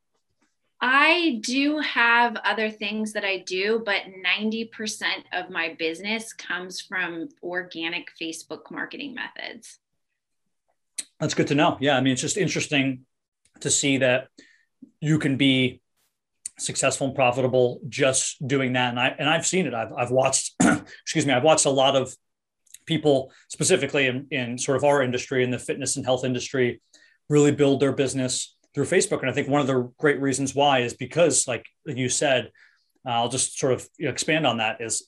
I 0.81 1.39
do 1.43 1.77
have 1.79 2.35
other 2.37 2.71
things 2.71 3.13
that 3.13 3.23
I 3.23 3.37
do, 3.37 3.83
but 3.85 4.01
90% 4.25 5.03
of 5.31 5.51
my 5.51 5.75
business 5.77 6.33
comes 6.33 6.81
from 6.81 7.29
organic 7.43 8.09
Facebook 8.19 8.71
marketing 8.71 9.13
methods. 9.13 9.77
That's 11.19 11.35
good 11.35 11.47
to 11.47 11.55
know. 11.55 11.77
Yeah. 11.79 11.97
I 11.97 12.01
mean, 12.01 12.13
it's 12.13 12.21
just 12.21 12.35
interesting 12.35 13.05
to 13.59 13.69
see 13.69 13.99
that 13.99 14.29
you 14.99 15.19
can 15.19 15.37
be 15.37 15.81
successful 16.57 17.07
and 17.07 17.15
profitable 17.15 17.79
just 17.87 18.45
doing 18.47 18.73
that. 18.73 18.89
And 18.89 18.99
I, 18.99 19.15
and 19.19 19.29
I've 19.29 19.45
seen 19.45 19.67
it. 19.67 19.75
I've, 19.75 19.93
I've 19.93 20.11
watched, 20.11 20.55
excuse 21.03 21.27
me, 21.27 21.33
I've 21.33 21.43
watched 21.43 21.65
a 21.65 21.69
lot 21.71 21.95
of 21.95 22.15
people 22.87 23.31
specifically 23.49 24.07
in, 24.07 24.25
in 24.31 24.57
sort 24.57 24.77
of 24.77 24.83
our 24.83 25.03
industry 25.03 25.43
in 25.43 25.51
the 25.51 25.59
fitness 25.59 25.95
and 25.95 26.05
health 26.05 26.25
industry 26.25 26.81
really 27.29 27.51
build 27.51 27.79
their 27.79 27.91
business 27.91 28.55
through 28.73 28.85
Facebook. 28.85 29.21
And 29.21 29.29
I 29.29 29.33
think 29.33 29.47
one 29.47 29.61
of 29.61 29.67
the 29.67 29.91
great 29.97 30.21
reasons 30.21 30.55
why 30.55 30.79
is 30.79 30.93
because, 30.93 31.47
like 31.47 31.65
you 31.85 32.09
said, 32.09 32.51
uh, 33.05 33.11
I'll 33.11 33.29
just 33.29 33.57
sort 33.57 33.73
of 33.73 33.87
expand 33.99 34.45
on 34.45 34.57
that 34.57 34.81
is 34.81 35.07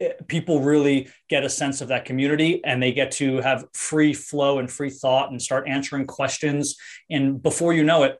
eh, 0.00 0.12
people 0.28 0.60
really 0.60 1.08
get 1.28 1.44
a 1.44 1.48
sense 1.48 1.80
of 1.80 1.88
that 1.88 2.04
community 2.04 2.62
and 2.64 2.82
they 2.82 2.92
get 2.92 3.12
to 3.12 3.38
have 3.38 3.64
free 3.72 4.12
flow 4.12 4.58
and 4.58 4.70
free 4.70 4.90
thought 4.90 5.30
and 5.30 5.40
start 5.40 5.68
answering 5.68 6.06
questions. 6.06 6.76
And 7.10 7.42
before 7.42 7.72
you 7.72 7.84
know 7.84 8.04
it, 8.04 8.18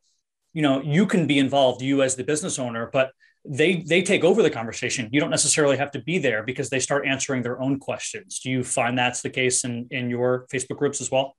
you 0.53 0.63
know, 0.63 0.83
you 0.83 1.07
can 1.07 1.27
be 1.27 1.39
involved, 1.39 1.83
you 1.83 2.03
as 2.03 2.17
the 2.17 2.25
business 2.25 2.59
owner, 2.59 2.91
but 2.93 3.13
they 3.45 3.77
they 3.77 4.03
take 4.03 4.23
over 4.23 4.43
the 4.43 4.51
conversation. 4.51 5.09
You 5.13 5.21
don't 5.21 5.31
necessarily 5.31 5.77
have 5.79 5.93
to 5.93 6.03
be 6.03 6.19
there 6.19 6.43
because 6.43 6.69
they 6.69 6.81
start 6.81 7.07
answering 7.07 7.43
their 7.43 7.61
own 7.61 7.79
questions. 7.79 8.41
Do 8.41 8.51
you 8.51 8.63
find 8.63 8.99
that's 8.99 9.23
the 9.23 9.31
case 9.31 9.65
in 9.65 9.87
in 9.91 10.11
your 10.11 10.47
Facebook 10.53 10.77
groups 10.77 11.01
as 11.01 11.11
well? 11.11 11.37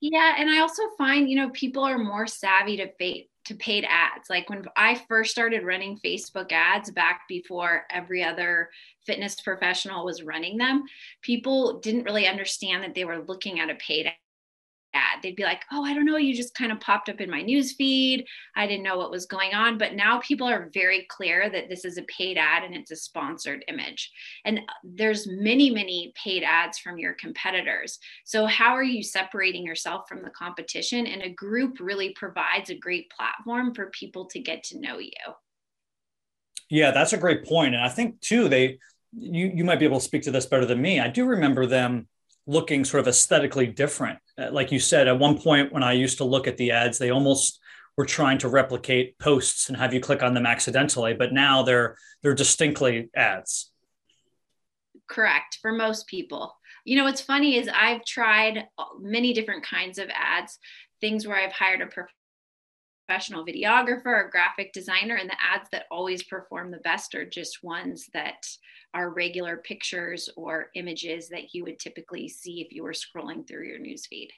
Yeah, 0.00 0.34
and 0.38 0.48
I 0.48 0.60
also 0.60 0.82
find, 0.96 1.28
you 1.28 1.36
know, 1.36 1.50
people 1.50 1.84
are 1.84 1.98
more 1.98 2.26
savvy 2.26 2.76
to 2.78 2.86
pay, 2.98 3.28
to 3.44 3.54
paid 3.54 3.84
ads. 3.84 4.30
Like 4.30 4.48
when 4.48 4.64
I 4.76 4.94
first 5.08 5.30
started 5.30 5.64
running 5.64 5.98
Facebook 6.04 6.52
ads 6.52 6.90
back 6.90 7.22
before 7.28 7.84
every 7.90 8.24
other 8.24 8.70
fitness 9.06 9.40
professional 9.40 10.04
was 10.04 10.22
running 10.22 10.56
them, 10.56 10.84
people 11.20 11.80
didn't 11.80 12.04
really 12.04 12.26
understand 12.26 12.82
that 12.82 12.94
they 12.94 13.04
were 13.04 13.18
looking 13.18 13.60
at 13.60 13.68
a 13.70 13.74
paid 13.74 14.10
ad. 14.94 15.22
They'd 15.22 15.36
be 15.36 15.42
like, 15.42 15.62
oh, 15.72 15.84
I 15.84 15.94
don't 15.94 16.04
know, 16.04 16.16
you 16.16 16.34
just 16.34 16.54
kind 16.54 16.72
of 16.72 16.80
popped 16.80 17.08
up 17.08 17.20
in 17.20 17.30
my 17.30 17.42
news 17.42 17.72
feed. 17.72 18.26
I 18.56 18.66
didn't 18.66 18.82
know 18.82 18.96
what 18.96 19.10
was 19.10 19.26
going 19.26 19.54
on. 19.54 19.78
But 19.78 19.94
now 19.94 20.20
people 20.20 20.48
are 20.48 20.70
very 20.72 21.06
clear 21.08 21.48
that 21.50 21.68
this 21.68 21.84
is 21.84 21.98
a 21.98 22.02
paid 22.02 22.36
ad 22.36 22.64
and 22.64 22.74
it's 22.74 22.90
a 22.90 22.96
sponsored 22.96 23.64
image. 23.68 24.10
And 24.44 24.60
there's 24.82 25.26
many, 25.26 25.70
many 25.70 26.12
paid 26.22 26.42
ads 26.42 26.78
from 26.78 26.98
your 26.98 27.14
competitors. 27.14 27.98
So 28.24 28.46
how 28.46 28.74
are 28.74 28.82
you 28.82 29.02
separating 29.02 29.64
yourself 29.64 30.08
from 30.08 30.22
the 30.22 30.30
competition? 30.30 31.06
And 31.06 31.22
a 31.22 31.30
group 31.30 31.78
really 31.80 32.10
provides 32.10 32.70
a 32.70 32.78
great 32.78 33.10
platform 33.10 33.74
for 33.74 33.90
people 33.90 34.26
to 34.26 34.40
get 34.40 34.64
to 34.64 34.80
know 34.80 34.98
you. 34.98 35.10
Yeah, 36.68 36.92
that's 36.92 37.12
a 37.12 37.18
great 37.18 37.44
point. 37.44 37.74
And 37.74 37.82
I 37.82 37.88
think 37.88 38.20
too, 38.20 38.48
they 38.48 38.78
you 39.12 39.50
you 39.54 39.64
might 39.64 39.80
be 39.80 39.84
able 39.84 39.98
to 39.98 40.04
speak 40.04 40.22
to 40.22 40.30
this 40.30 40.46
better 40.46 40.64
than 40.64 40.80
me. 40.80 41.00
I 41.00 41.08
do 41.08 41.26
remember 41.26 41.66
them 41.66 42.06
looking 42.50 42.84
sort 42.84 43.00
of 43.00 43.06
aesthetically 43.06 43.68
different. 43.68 44.18
Uh, 44.36 44.50
like 44.50 44.72
you 44.72 44.80
said, 44.80 45.06
at 45.06 45.18
one 45.18 45.38
point 45.38 45.72
when 45.72 45.84
I 45.84 45.92
used 45.92 46.18
to 46.18 46.24
look 46.24 46.48
at 46.48 46.56
the 46.56 46.72
ads, 46.72 46.98
they 46.98 47.10
almost 47.10 47.60
were 47.96 48.04
trying 48.04 48.38
to 48.38 48.48
replicate 48.48 49.16
posts 49.18 49.68
and 49.68 49.76
have 49.76 49.94
you 49.94 50.00
click 50.00 50.22
on 50.22 50.34
them 50.34 50.46
accidentally, 50.46 51.14
but 51.14 51.32
now 51.32 51.62
they're 51.62 51.96
they're 52.22 52.34
distinctly 52.34 53.08
ads. 53.14 53.70
Correct 55.08 55.58
for 55.62 55.70
most 55.70 56.08
people. 56.08 56.56
You 56.84 56.96
know 56.96 57.04
what's 57.04 57.20
funny 57.20 57.56
is 57.56 57.68
I've 57.68 58.04
tried 58.04 58.66
many 59.00 59.32
different 59.32 59.64
kinds 59.64 59.98
of 59.98 60.08
ads, 60.12 60.58
things 61.00 61.26
where 61.26 61.36
I've 61.36 61.52
hired 61.52 61.82
a 61.82 61.86
professional 63.10 63.44
videographer 63.44 64.06
or 64.06 64.28
graphic 64.30 64.72
designer, 64.72 65.16
and 65.16 65.28
the 65.28 65.34
ads 65.42 65.68
that 65.72 65.86
always 65.90 66.22
perform 66.22 66.70
the 66.70 66.78
best 66.78 67.16
are 67.16 67.28
just 67.28 67.64
ones 67.64 68.08
that 68.14 68.46
are 68.94 69.10
regular 69.10 69.56
pictures 69.56 70.28
or 70.36 70.68
images 70.76 71.28
that 71.28 71.52
you 71.52 71.64
would 71.64 71.80
typically 71.80 72.28
see 72.28 72.60
if 72.60 72.72
you 72.72 72.84
were 72.84 72.92
scrolling 72.92 73.46
through 73.46 73.66
your 73.66 73.80
newsfeed. 73.80 74.28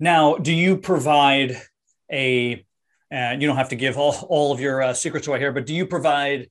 Now, 0.00 0.34
do 0.34 0.52
you 0.52 0.78
provide 0.78 1.62
a, 2.10 2.66
and 3.08 3.40
you 3.40 3.46
don't 3.46 3.56
have 3.56 3.68
to 3.68 3.76
give 3.76 3.96
all, 3.96 4.26
all 4.28 4.50
of 4.50 4.58
your 4.58 4.82
uh, 4.82 4.92
secrets 4.92 5.28
away 5.28 5.38
here, 5.38 5.52
but 5.52 5.64
do 5.64 5.74
you 5.76 5.86
provide 5.86 6.50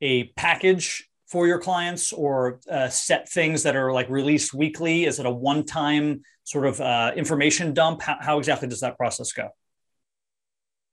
a 0.00 0.28
package 0.36 1.08
for 1.26 1.48
your 1.48 1.58
clients 1.58 2.12
or 2.12 2.60
uh, 2.70 2.88
set 2.88 3.28
things 3.28 3.64
that 3.64 3.74
are 3.74 3.92
like 3.92 4.08
released 4.08 4.54
weekly? 4.54 5.04
Is 5.04 5.18
it 5.18 5.26
a 5.26 5.30
one 5.32 5.64
time 5.64 6.22
sort 6.44 6.66
of 6.66 6.80
uh, 6.80 7.10
information 7.16 7.74
dump? 7.74 8.02
How, 8.02 8.18
how 8.20 8.38
exactly 8.38 8.68
does 8.68 8.80
that 8.80 8.96
process 8.96 9.32
go? 9.32 9.48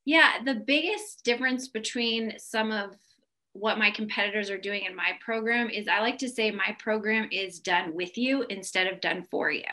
Yeah, 0.10 0.42
the 0.44 0.56
biggest 0.56 1.24
difference 1.24 1.68
between 1.68 2.34
some 2.40 2.72
of 2.72 2.96
what 3.54 3.78
my 3.78 3.92
competitors 3.92 4.50
are 4.50 4.58
doing 4.58 4.86
in 4.86 4.96
my 4.96 5.12
program 5.24 5.70
is 5.70 5.88
I 5.88 6.00
like 6.00 6.18
to 6.18 6.30
say 6.30 6.50
my 6.50 6.76
program 6.80 7.30
is 7.32 7.60
done 7.60 7.94
with 7.94 8.18
you 8.18 8.44
instead 8.50 8.88
of 8.88 9.02
done 9.02 9.28
for 9.30 9.52
you. 9.52 9.66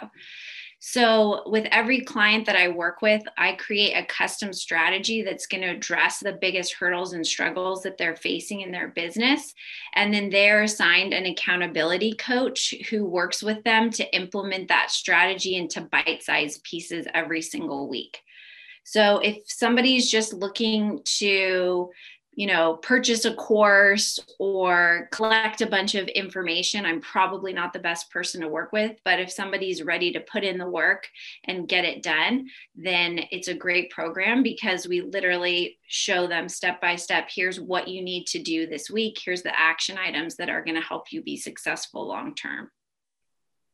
So, 0.78 1.42
with 1.46 1.64
every 1.70 2.02
client 2.02 2.44
that 2.44 2.54
I 2.54 2.68
work 2.68 3.00
with, 3.00 3.22
I 3.38 3.52
create 3.52 3.94
a 3.94 4.04
custom 4.04 4.52
strategy 4.52 5.22
that's 5.22 5.46
going 5.46 5.62
to 5.62 5.70
address 5.70 6.18
the 6.20 6.36
biggest 6.38 6.74
hurdles 6.74 7.14
and 7.14 7.26
struggles 7.26 7.82
that 7.84 7.96
they're 7.96 8.14
facing 8.14 8.60
in 8.60 8.70
their 8.70 8.88
business. 8.88 9.54
And 9.94 10.12
then 10.12 10.28
they're 10.28 10.64
assigned 10.64 11.14
an 11.14 11.24
accountability 11.24 12.12
coach 12.12 12.74
who 12.90 13.06
works 13.06 13.42
with 13.42 13.64
them 13.64 13.88
to 13.92 14.14
implement 14.14 14.68
that 14.68 14.90
strategy 14.90 15.56
into 15.56 15.80
bite 15.80 16.22
sized 16.22 16.62
pieces 16.62 17.06
every 17.14 17.40
single 17.40 17.88
week. 17.88 18.20
So, 18.88 19.18
if 19.18 19.38
somebody's 19.46 20.08
just 20.08 20.32
looking 20.32 21.00
to 21.18 21.90
you 22.36 22.46
know, 22.46 22.74
purchase 22.76 23.24
a 23.24 23.34
course 23.34 24.20
or 24.38 25.08
collect 25.10 25.62
a 25.62 25.66
bunch 25.66 25.94
of 25.94 26.06
information, 26.08 26.84
I'm 26.84 27.00
probably 27.00 27.54
not 27.54 27.72
the 27.72 27.78
best 27.78 28.10
person 28.10 28.42
to 28.42 28.48
work 28.48 28.72
with. 28.72 28.94
But 29.06 29.18
if 29.18 29.32
somebody's 29.32 29.82
ready 29.82 30.12
to 30.12 30.20
put 30.20 30.44
in 30.44 30.58
the 30.58 30.68
work 30.68 31.08
and 31.44 31.66
get 31.66 31.86
it 31.86 32.02
done, 32.02 32.48
then 32.76 33.20
it's 33.30 33.48
a 33.48 33.54
great 33.54 33.90
program 33.90 34.42
because 34.42 34.86
we 34.86 35.00
literally 35.00 35.78
show 35.86 36.26
them 36.26 36.50
step 36.50 36.78
by 36.78 36.96
step 36.96 37.30
here's 37.34 37.58
what 37.58 37.88
you 37.88 38.02
need 38.02 38.26
to 38.26 38.38
do 38.38 38.66
this 38.66 38.90
week, 38.90 39.18
here's 39.24 39.42
the 39.42 39.58
action 39.58 39.96
items 39.96 40.36
that 40.36 40.50
are 40.50 40.62
going 40.62 40.76
to 40.76 40.86
help 40.86 41.10
you 41.10 41.22
be 41.22 41.38
successful 41.38 42.06
long 42.06 42.34
term. 42.34 42.70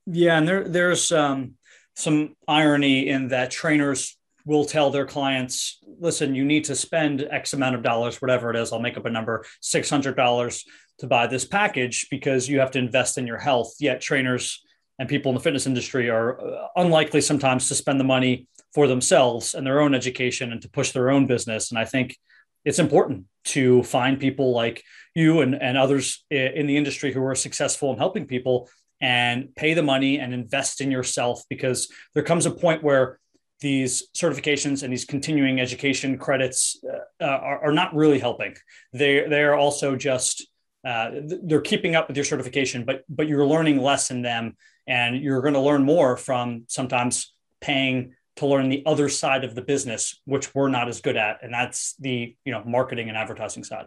Yeah, 0.07 0.39
and 0.39 0.47
there, 0.47 0.69
there's 0.69 1.11
um, 1.11 1.55
some 1.97 2.37
irony 2.47 3.09
in 3.09 3.29
that 3.29 3.51
trainers 3.51 4.17
will 4.45 4.65
tell 4.65 4.91
their 4.91 5.07
clients, 5.07 5.79
listen, 6.01 6.35
you 6.35 6.45
need 6.45 6.65
to 6.65 6.75
spend 6.75 7.27
X 7.31 7.53
amount 7.53 7.75
of 7.75 7.83
dollars, 7.83 8.21
whatever 8.21 8.51
it 8.51 8.57
is, 8.57 8.73
I'll 8.73 8.81
make 8.81 8.97
up 8.97 9.07
a 9.07 9.11
number, 9.11 9.45
$600 9.63 10.63
to 10.99 11.07
buy 11.07 11.27
this 11.27 11.45
package 11.45 12.09
because 12.11 12.49
you 12.49 12.61
have 12.61 12.71
to 12.73 12.79
invest 12.79 13.19
in 13.19 13.27
your 13.27 13.39
health. 13.39 13.75
Yet 13.79 14.01
trainers 14.01 14.63
and 14.99 15.09
people 15.09 15.31
in 15.31 15.35
the 15.35 15.43
fitness 15.43 15.67
industry 15.67 16.11
are 16.11 16.41
uh, 16.41 16.69
unlikely 16.77 17.21
sometimes 17.21 17.69
to 17.69 17.75
spend 17.75 17.99
the 17.99 18.05
money 18.05 18.47
for 18.75 18.87
themselves 18.87 19.55
and 19.55 19.67
their 19.67 19.81
own 19.81 19.95
education 19.95 20.53
and 20.53 20.63
to 20.63 20.71
push 20.71 20.93
their 20.93 21.11
own 21.11 21.27
business. 21.27 21.71
And 21.71 21.79
I 21.79 21.85
think 21.85 22.17
it's 22.65 22.79
important 22.79 23.27
to 23.45 23.83
find 23.83 24.21
people 24.21 24.53
like 24.53 24.85
you 25.15 25.41
and, 25.41 25.55
and 25.55 25.77
others 25.77 26.25
in 26.31 26.67
the 26.67 26.77
industry 26.77 27.13
who 27.13 27.25
are 27.25 27.35
successful 27.35 27.93
in 27.93 27.99
helping 27.99 28.27
people 28.27 28.69
and 29.01 29.55
pay 29.57 29.75
the 29.75 29.83
money 29.83 30.21
and 30.21 30.33
invest 30.33 30.81
in 30.81 30.91
yourself 30.91 31.43
because 31.51 31.89
there 32.15 32.23
comes 32.23 32.47
a 32.47 32.51
point 32.51 32.85
where 32.85 33.19
these 33.63 34.09
certifications 34.15 34.83
and 34.83 34.93
these 34.93 35.07
continuing 35.07 35.61
education 35.61 36.19
credits 36.19 36.83
uh, 37.21 37.25
are, 37.25 37.67
are, 37.67 37.73
not 37.73 37.95
really 37.95 38.19
helping. 38.19 38.55
They 38.93 39.27
they 39.27 39.43
are 39.43 39.55
also 39.55 39.97
just 39.97 40.47
uh, 40.87 41.11
they're 41.45 41.61
keeping 41.61 41.95
up 41.95 42.09
with 42.09 42.17
your 42.17 42.25
certification, 42.25 42.85
but 42.85 43.05
but 43.09 43.29
you're 43.29 43.47
learning 43.47 43.81
less 43.81 44.11
in 44.11 44.23
them, 44.23 44.57
and 44.87 45.17
you're 45.17 45.41
going 45.41 45.55
to 45.55 45.61
learn 45.61 45.85
more 45.85 46.17
from 46.17 46.65
sometimes 46.69 47.33
paying 47.61 48.15
to 48.37 48.47
learn 48.47 48.69
the 48.69 48.83
other 48.85 49.09
side 49.09 49.45
of 49.45 49.55
the 49.55 49.63
business, 49.63 50.21
which 50.25 50.55
we're 50.55 50.69
not 50.69 50.89
as 50.89 51.01
good 51.01 51.17
at, 51.17 51.39
and 51.43 51.55
that's 51.55 51.95
the 52.01 52.37
you 52.45 52.53
know 52.53 52.63
marketing 52.67 53.09
and 53.09 53.17
advertising 53.17 53.65
side. 53.65 53.87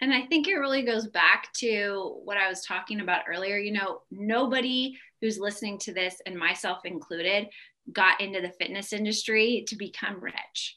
And 0.00 0.12
I 0.12 0.26
think 0.26 0.46
it 0.46 0.56
really 0.56 0.82
goes 0.82 1.06
back 1.06 1.50
to 1.54 2.20
what 2.24 2.36
I 2.36 2.48
was 2.48 2.62
talking 2.66 3.00
about 3.00 3.22
earlier. 3.28 3.56
You 3.56 3.72
know, 3.72 4.02
nobody 4.10 4.98
who's 5.20 5.38
listening 5.38 5.78
to 5.80 5.94
this, 5.94 6.20
and 6.26 6.36
myself 6.36 6.84
included, 6.84 7.48
got 7.92 8.20
into 8.20 8.40
the 8.40 8.50
fitness 8.50 8.92
industry 8.92 9.64
to 9.68 9.76
become 9.76 10.20
rich. 10.20 10.76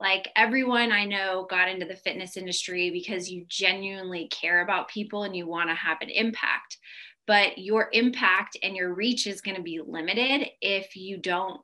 Like 0.00 0.28
everyone 0.36 0.92
I 0.92 1.04
know 1.04 1.46
got 1.48 1.68
into 1.68 1.86
the 1.86 1.96
fitness 1.96 2.36
industry 2.36 2.90
because 2.90 3.30
you 3.30 3.44
genuinely 3.48 4.28
care 4.28 4.62
about 4.62 4.88
people 4.88 5.22
and 5.22 5.36
you 5.36 5.46
want 5.46 5.70
to 5.70 5.74
have 5.74 5.98
an 6.00 6.10
impact. 6.10 6.78
But 7.26 7.58
your 7.58 7.88
impact 7.92 8.58
and 8.62 8.76
your 8.76 8.92
reach 8.92 9.26
is 9.26 9.40
going 9.40 9.56
to 9.56 9.62
be 9.62 9.80
limited 9.84 10.48
if 10.60 10.96
you 10.96 11.18
don't 11.18 11.60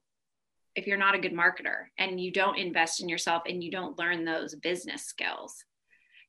if 0.77 0.87
you're 0.87 0.97
not 0.97 1.17
a 1.17 1.21
good 1.21 1.35
marketer 1.35 1.87
and 1.99 2.21
you 2.21 2.33
don't 2.33 2.57
invest 2.57 3.03
in 3.03 3.09
yourself 3.09 3.43
and 3.47 3.63
you 3.63 3.73
don't 3.73 3.99
learn 3.99 4.25
those 4.25 4.55
business 4.55 5.03
skills 5.03 5.65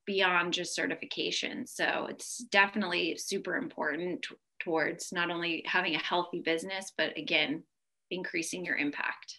beyond 0.05 0.51
just 0.51 0.75
certification. 0.75 1.67
So 1.67 2.07
it's 2.09 2.39
definitely 2.51 3.17
super 3.17 3.55
important 3.55 4.23
t- 4.23 4.35
towards 4.59 5.11
not 5.11 5.29
only 5.29 5.63
having 5.67 5.95
a 5.95 5.99
healthy 5.99 6.41
business, 6.41 6.91
but 6.97 7.17
again, 7.17 7.63
increasing 8.11 8.65
your 8.65 8.75
impact. 8.75 9.37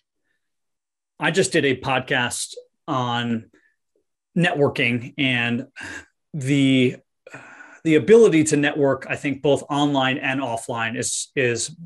I 1.20 1.30
just 1.30 1.52
did 1.52 1.64
a 1.64 1.76
podcast 1.76 2.54
on 2.88 3.50
networking 4.36 5.14
and 5.18 5.68
the 6.34 6.96
the 7.84 7.96
ability 7.96 8.44
to 8.44 8.56
network 8.56 9.06
i 9.08 9.14
think 9.14 9.42
both 9.42 9.62
online 9.68 10.16
and 10.18 10.40
offline 10.40 10.96
is 10.96 11.30
is 11.36 11.76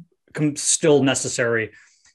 still 0.54 1.02
necessary 1.02 1.72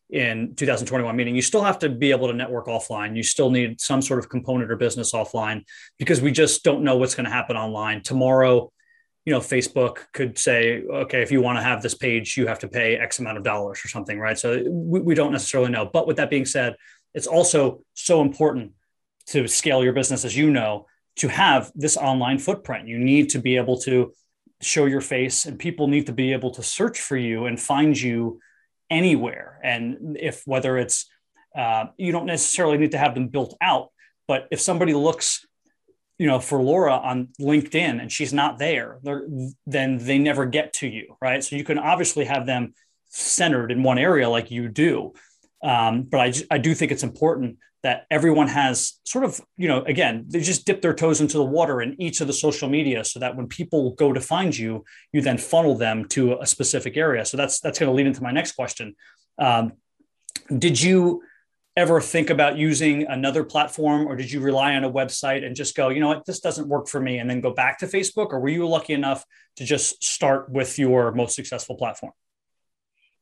in 0.10 0.56
2021 0.56 1.16
meaning 1.16 1.36
you 1.36 1.42
still 1.42 1.63
have 1.63 1.80
to 1.80 1.90
be 1.90 2.12
able 2.12 2.28
to 2.28 2.34
network 2.34 2.68
offline 2.68 3.16
you 3.16 3.24
still 3.24 3.50
need 3.50 3.82
some 3.82 4.01
sort 4.01 4.20
of 4.20 4.30
component 4.30 4.72
or 4.72 4.78
business 4.78 5.12
offline 5.13 5.63
because 6.00 6.22
we 6.22 6.32
just 6.32 6.63
don't 6.63 6.84
know 6.84 6.96
what's 6.96 7.16
going 7.16 7.25
to 7.25 7.32
happen 7.32 7.58
online 7.58 8.01
tomorrow 8.01 8.72
you 9.25 9.34
know, 9.34 9.40
Facebook 9.40 10.00
could 10.13 10.38
say, 10.38 10.84
okay, 10.84 11.22
if 11.22 11.32
you 11.32 11.42
want 11.42 11.58
to 11.58 11.63
have 11.63 11.82
this 11.82 11.94
page, 11.94 12.38
you 12.38 12.48
have 12.48 12.60
to 12.60 12.68
pay 12.68 12.96
X 12.96 13.20
amount 13.20 13.38
of 13.38 13.44
dollars 13.44 13.82
or 13.86 13.88
something, 13.88 14.20
right? 14.20 14.38
So 14.38 14.63
we, 14.68 15.00
we 15.00 15.16
don't 15.16 15.32
necessarily 15.32 15.70
know. 15.70 15.86
But 15.86 16.08
with 16.08 16.18
that 16.18 16.30
being 16.30 16.46
said, 16.46 16.75
it's 17.13 17.28
also 17.28 17.82
so 17.94 18.22
important 18.22 18.72
to 19.28 19.48
scale 19.48 19.84
your 19.84 19.94
business, 19.94 20.25
as 20.25 20.36
you 20.36 20.50
know, 20.50 20.88
to 21.18 21.28
have 21.28 21.72
this 21.75 21.98
online 21.98 22.40
footprint. 22.40 22.88
You 22.88 22.98
need 22.98 23.30
to 23.32 23.40
be 23.40 23.58
able 23.58 23.78
to 23.82 24.13
show 24.62 24.86
your 24.86 25.01
face, 25.01 25.46
and 25.46 25.60
people 25.60 25.88
need 25.88 26.08
to 26.08 26.13
be 26.13 26.34
able 26.34 26.51
to 26.51 26.63
search 26.63 27.00
for 27.00 27.18
you 27.18 27.46
and 27.46 27.60
find 27.60 28.00
you 28.00 28.40
anywhere. 28.90 29.60
And 29.63 30.18
if 30.20 30.44
whether 30.46 30.78
it's, 30.78 31.10
uh, 31.56 31.86
you 31.98 32.12
don't 32.12 32.25
necessarily 32.25 32.78
need 32.78 32.92
to 32.92 32.98
have 32.98 33.13
them 33.13 33.28
built 33.28 33.56
out, 33.62 33.90
but 34.28 34.48
if 34.51 34.62
somebody 34.62 34.94
looks 34.94 35.46
you 36.22 36.28
know, 36.28 36.40
for 36.40 36.62
Laura 36.62 36.94
on 36.94 37.30
LinkedIn 37.40 38.00
and 38.00 38.12
she's 38.12 38.32
not 38.32 38.60
there, 38.60 39.00
then 39.66 39.98
they 39.98 40.20
never 40.20 40.46
get 40.46 40.72
to 40.74 40.88
you, 40.88 41.18
right? 41.20 41.44
So 41.44 41.56
you 41.56 41.63
can 41.63 41.80
obviously 41.80 42.25
have 42.25 42.46
them 42.46 42.75
centered 43.08 43.72
in 43.72 43.82
one 43.82 43.98
area 43.98 44.30
like 44.30 44.51
you 44.51 44.70
do. 44.70 45.13
Um, 45.63 46.04
but 46.04 46.20
I, 46.20 46.34
I 46.51 46.58
do 46.60 46.75
think 46.75 46.92
it's 46.92 47.01
important 47.01 47.58
that 47.82 48.06
everyone 48.12 48.50
has 48.50 49.00
sort 49.04 49.25
of, 49.25 49.42
you 49.58 49.68
know, 49.68 49.82
again, 49.86 50.25
they 50.28 50.42
just 50.42 50.63
dip 50.68 50.84
their 50.84 50.94
toes 50.94 51.22
into 51.22 51.40
the 51.40 51.44
water 51.44 51.82
in 51.82 52.00
each 52.00 52.22
of 52.22 52.28
the 52.28 52.34
social 52.34 52.70
media 52.70 53.04
so 53.04 53.18
that 53.20 53.36
when 53.36 53.48
people 53.48 53.96
go 53.96 54.13
to 54.13 54.22
find 54.22 54.56
you, 54.56 54.84
you 55.12 55.22
then 55.22 55.40
funnel 55.40 55.75
them 55.75 56.08
to 56.10 56.38
a 56.40 56.46
specific 56.46 56.98
area. 56.98 57.25
So 57.25 57.36
that's 57.36 57.60
that's 57.62 57.80
going 57.80 57.90
to 57.90 57.96
lead 57.96 58.06
into 58.06 58.22
my 58.22 58.32
next 58.32 58.51
question. 58.51 58.96
Um, 59.40 59.72
did 60.56 60.80
you 60.80 61.24
ever 61.78 62.01
think 62.01 62.30
about 62.30 62.58
using 62.58 63.08
another 63.08 63.44
platform 63.44 64.06
or 64.08 64.16
did 64.16 64.32
you 64.32 64.42
rely 64.42 64.75
on 64.75 64.84
a 64.84 64.92
website 64.92 65.46
and 65.46 65.56
just 65.56 65.75
go 65.75 65.90
you 65.90 66.00
know 66.00 66.10
what? 66.10 66.25
This 66.25 66.40
doesn't 66.40 66.68
work 66.68 66.88
for 66.88 67.00
me 67.00 67.20
and 67.20 67.30
then 67.30 67.42
go 67.42 67.54
back 67.54 67.80
to 67.80 67.88
facebook? 67.88 68.28
Or 68.32 68.40
were 68.40 68.50
you 68.50 68.68
lucky 68.68 68.94
enough 68.94 69.25
to 69.56 69.66
just 69.66 70.04
start 70.04 70.50
with 70.50 70.78
your 70.78 71.13
most 71.13 71.36
successful 71.36 71.75
platform? 71.75 72.13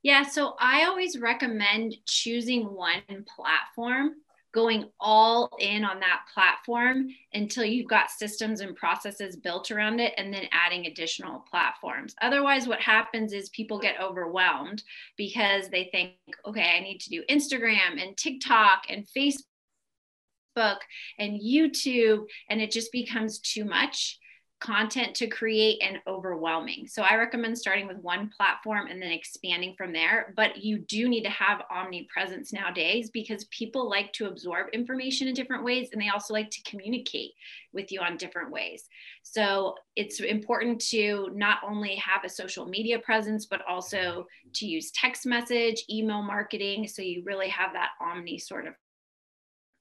Yeah 0.01 0.23
so 0.23 0.55
i 0.59 0.85
always 0.85 1.19
recommend 1.19 1.95
choosing 2.05 2.63
one 2.63 3.03
platform 3.35 4.13
going 4.53 4.89
all 4.99 5.49
in 5.59 5.83
on 5.83 5.99
that 5.99 6.21
platform 6.33 7.07
until 7.33 7.63
you've 7.63 7.89
got 7.89 8.09
systems 8.09 8.61
and 8.61 8.75
processes 8.75 9.35
built 9.35 9.69
around 9.69 9.99
it 9.99 10.13
and 10.17 10.33
then 10.33 10.47
adding 10.51 10.85
additional 10.85 11.45
platforms. 11.49 12.15
Otherwise, 12.21 12.67
what 12.67 12.79
happens 12.79 13.33
is 13.33 13.49
people 13.49 13.79
get 13.79 14.01
overwhelmed 14.01 14.83
because 15.17 15.69
they 15.69 15.89
think, 15.91 16.13
okay, 16.45 16.77
I 16.77 16.79
need 16.79 16.99
to 17.01 17.09
do 17.09 17.23
Instagram 17.29 18.01
and 18.01 18.17
TikTok 18.17 18.83
and 18.89 19.05
Facebook 19.15 20.79
and 21.19 21.39
YouTube, 21.39 22.25
and 22.49 22.59
it 22.59 22.71
just 22.71 22.91
becomes 22.91 23.39
too 23.39 23.65
much 23.65 24.19
content 24.59 25.15
to 25.15 25.27
create 25.27 25.81
and 25.81 25.99
overwhelming. 26.05 26.85
So 26.85 27.01
I 27.01 27.15
recommend 27.15 27.57
starting 27.57 27.87
with 27.87 27.97
one 27.97 28.29
platform 28.35 28.87
and 28.87 29.01
then 29.01 29.11
expanding 29.11 29.73
from 29.77 29.93
there. 29.93 30.33
But 30.35 30.57
you 30.57 30.79
do 30.79 31.07
need 31.07 31.23
to 31.23 31.29
have 31.29 31.61
omnipresence 31.71 32.51
nowadays 32.51 33.09
because 33.09 33.45
people 33.45 33.89
like 33.89 34.11
to 34.13 34.27
absorb 34.27 34.67
information 34.73 35.29
in 35.29 35.33
different 35.33 35.63
ways 35.63 35.89
and 35.93 36.01
they 36.01 36.09
also 36.09 36.33
like 36.33 36.49
to 36.51 36.63
communicate 36.63 37.31
with 37.71 37.91
you 37.91 38.01
on 38.01 38.17
different 38.17 38.51
ways. 38.51 38.89
So 39.23 39.75
it's 39.95 40.19
important 40.19 40.81
to 40.89 41.29
not 41.33 41.59
only 41.65 41.95
have 41.95 42.25
a 42.25 42.29
social 42.29 42.65
media 42.65 42.99
presence, 42.99 43.45
but 43.45 43.61
also 43.67 44.27
to 44.55 44.65
use 44.65 44.91
text 44.91 45.25
message, 45.25 45.85
email 45.89 46.21
marketing. 46.21 46.87
So 46.87 47.01
you 47.01 47.23
really 47.25 47.49
have 47.49 47.73
that 47.73 47.91
omni 48.01 48.39
sort 48.39 48.67
of 48.67 48.73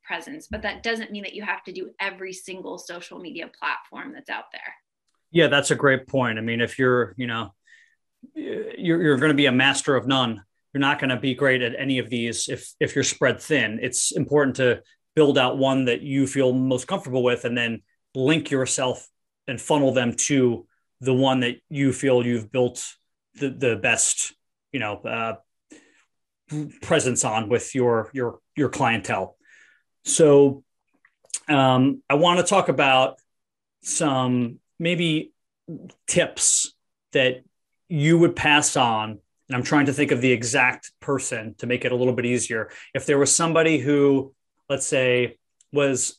presence, 0.09 0.49
but 0.51 0.63
that 0.63 0.83
doesn't 0.83 1.13
mean 1.13 1.23
that 1.25 1.35
you 1.35 1.43
have 1.43 1.63
to 1.65 1.73
do 1.73 1.91
every 2.01 2.33
single 2.33 2.79
social 2.79 3.19
media 3.19 3.51
platform 3.59 4.13
that's 4.15 4.31
out 4.31 4.51
there. 4.53 4.75
Yeah, 5.31 5.49
that's 5.49 5.71
a 5.71 5.77
great 5.77 6.09
point. 6.09 6.39
I 6.39 6.41
mean, 6.41 6.61
if 6.61 6.79
you're, 6.79 7.15
you 7.19 7.27
know, 7.27 7.55
you're, 8.35 9.03
you're 9.03 9.19
going 9.19 9.31
to 9.31 9.43
be 9.45 9.47
a 9.47 9.53
master 9.53 9.95
of 9.95 10.07
none, 10.07 10.43
you're 10.73 10.81
not 10.81 10.99
going 10.99 11.11
to 11.11 11.21
be 11.21 11.35
great 11.35 11.63
at 11.63 11.79
any 11.79 11.99
of 11.99 12.11
these 12.11 12.49
if 12.49 12.73
if 12.81 12.95
you're 12.95 13.05
spread 13.05 13.41
thin. 13.41 13.79
It's 13.83 14.13
important 14.13 14.57
to 14.57 14.83
build 15.15 15.39
out 15.39 15.59
one 15.59 15.87
that 15.87 16.03
you 16.03 16.27
feel 16.27 16.53
most 16.53 16.87
comfortable 16.87 17.23
with 17.23 17.45
and 17.45 17.57
then 17.57 17.83
link 18.15 18.51
yourself 18.51 19.07
and 19.47 19.61
funnel 19.61 19.93
them 19.93 20.15
to 20.15 20.67
the 21.01 21.15
one 21.15 21.41
that 21.41 21.57
you 21.69 21.93
feel 21.93 22.25
you've 22.25 22.51
built 22.53 22.85
the, 23.35 23.51
the 23.51 23.77
best, 23.77 24.35
you 24.73 24.81
know, 24.81 24.97
uh, 24.97 25.35
presence 26.83 27.25
on 27.25 27.49
with 27.49 27.75
your 27.75 28.11
your 28.13 28.41
your 28.57 28.69
clientele. 28.69 29.37
So 30.05 30.65
um, 31.49 32.03
I 32.09 32.15
want 32.15 32.41
to 32.41 32.47
talk 32.47 32.69
about 32.69 33.19
some 33.83 34.59
maybe 34.79 35.33
tips 36.07 36.75
that 37.13 37.43
you 37.89 38.19
would 38.19 38.37
pass 38.37 38.77
on. 38.77 39.19
And 39.49 39.57
I'm 39.57 39.63
trying 39.63 39.87
to 39.87 39.93
think 39.93 40.11
of 40.11 40.21
the 40.21 40.31
exact 40.31 40.93
person 41.01 41.55
to 41.59 41.67
make 41.67 41.85
it 41.85 41.93
a 41.93 41.97
little 41.97 42.13
bit 42.13 42.27
easier. 42.27 42.71
If 42.95 43.07
there 43.07 43.19
was 43.19 43.35
somebody 43.35 43.79
who, 43.79 44.35
let's 44.69 44.87
say, 44.87 45.39
was 45.73 46.19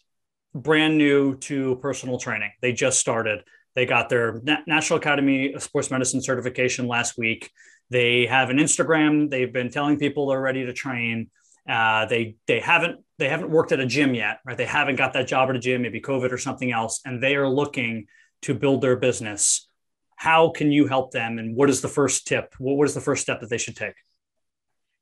brand 0.55 0.97
new 0.97 1.37
to 1.37 1.75
personal 1.75 2.17
training, 2.17 2.51
they 2.61 2.73
just 2.73 2.99
started, 2.99 3.43
they 3.75 3.85
got 3.85 4.09
their 4.09 4.41
National 4.65 4.97
Academy 4.97 5.53
of 5.53 5.61
Sports 5.61 5.91
Medicine 5.91 6.21
certification 6.23 6.87
last 6.87 7.19
week. 7.19 7.51
They 7.91 8.25
have 8.25 8.49
an 8.49 8.57
Instagram. 8.57 9.29
They've 9.29 9.53
been 9.53 9.69
telling 9.69 9.99
people 9.99 10.27
they're 10.27 10.41
ready 10.41 10.65
to 10.65 10.73
train. 10.73 11.29
Uh, 11.67 12.05
they 12.07 12.35
they 12.47 12.59
haven't 12.59 13.03
they 13.19 13.29
haven't 13.29 13.51
worked 13.51 13.73
at 13.73 13.81
a 13.81 13.85
gym 13.85 14.15
yet, 14.15 14.39
right? 14.45 14.57
They 14.57 14.65
haven't 14.65 14.95
got 14.95 15.13
that 15.13 15.27
job 15.27 15.49
at 15.49 15.55
a 15.55 15.59
gym, 15.59 15.81
maybe 15.81 16.01
COVID 16.01 16.31
or 16.31 16.37
something 16.37 16.71
else, 16.71 17.01
and 17.05 17.21
they 17.21 17.35
are 17.35 17.47
looking 17.47 18.07
to 18.43 18.53
build 18.53 18.81
their 18.81 18.95
business. 18.95 19.67
How 20.15 20.49
can 20.49 20.71
you 20.71 20.87
help 20.87 21.11
them? 21.11 21.37
And 21.37 21.55
what 21.55 21.69
is 21.69 21.81
the 21.81 21.89
first 21.89 22.25
tip? 22.25 22.55
What, 22.57 22.83
is 22.85 22.93
the 22.93 23.01
first 23.01 23.21
step 23.21 23.41
that 23.41 23.49
they 23.49 23.57
should 23.57 23.75
take? 23.75 23.93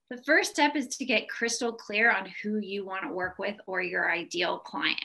The 0.10 0.22
first 0.26 0.52
step 0.52 0.76
is 0.76 0.88
to 0.98 1.06
get 1.06 1.30
crystal 1.30 1.74
clear 1.74 2.12
on 2.12 2.32
who 2.42 2.58
you 2.58 2.86
want 2.86 3.04
to 3.04 3.14
work 3.14 3.38
with 3.38 3.56
or 3.68 3.82
your 3.82 4.12
ideal 4.12 4.60
client. 4.60 5.04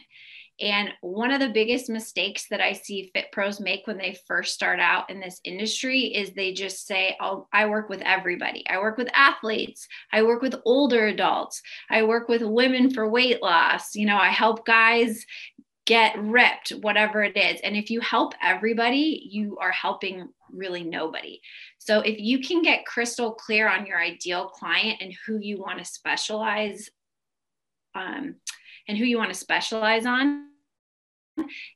And 0.62 0.90
one 1.00 1.32
of 1.32 1.40
the 1.40 1.48
biggest 1.48 1.90
mistakes 1.90 2.46
that 2.48 2.60
I 2.60 2.72
see 2.72 3.10
fit 3.12 3.32
pros 3.32 3.58
make 3.58 3.88
when 3.88 3.98
they 3.98 4.16
first 4.28 4.54
start 4.54 4.78
out 4.78 5.10
in 5.10 5.18
this 5.18 5.40
industry 5.42 6.02
is 6.02 6.30
they 6.30 6.52
just 6.52 6.86
say, 6.86 7.16
oh, 7.20 7.48
I 7.52 7.66
work 7.66 7.88
with 7.88 8.00
everybody. 8.02 8.64
I 8.70 8.78
work 8.78 8.96
with 8.96 9.10
athletes. 9.12 9.88
I 10.12 10.22
work 10.22 10.40
with 10.40 10.54
older 10.64 11.08
adults. 11.08 11.60
I 11.90 12.04
work 12.04 12.28
with 12.28 12.42
women 12.42 12.94
for 12.94 13.10
weight 13.10 13.42
loss. 13.42 13.96
You 13.96 14.06
know, 14.06 14.16
I 14.16 14.28
help 14.28 14.64
guys 14.64 15.26
get 15.84 16.16
ripped, 16.16 16.70
whatever 16.70 17.24
it 17.24 17.36
is. 17.36 17.60
And 17.62 17.76
if 17.76 17.90
you 17.90 18.00
help 18.00 18.32
everybody, 18.40 19.28
you 19.32 19.58
are 19.60 19.72
helping 19.72 20.28
really 20.52 20.84
nobody. 20.84 21.40
So 21.78 22.02
if 22.02 22.20
you 22.20 22.38
can 22.38 22.62
get 22.62 22.86
crystal 22.86 23.32
clear 23.32 23.68
on 23.68 23.84
your 23.84 24.00
ideal 24.00 24.46
client 24.46 24.98
and 25.00 25.12
who 25.26 25.38
you 25.40 25.58
want 25.58 25.80
to 25.80 25.84
specialize 25.84 26.88
um, 27.96 28.36
and 28.86 28.96
who 28.96 29.04
you 29.04 29.18
want 29.18 29.32
to 29.32 29.38
specialize 29.38 30.06
on, 30.06 30.51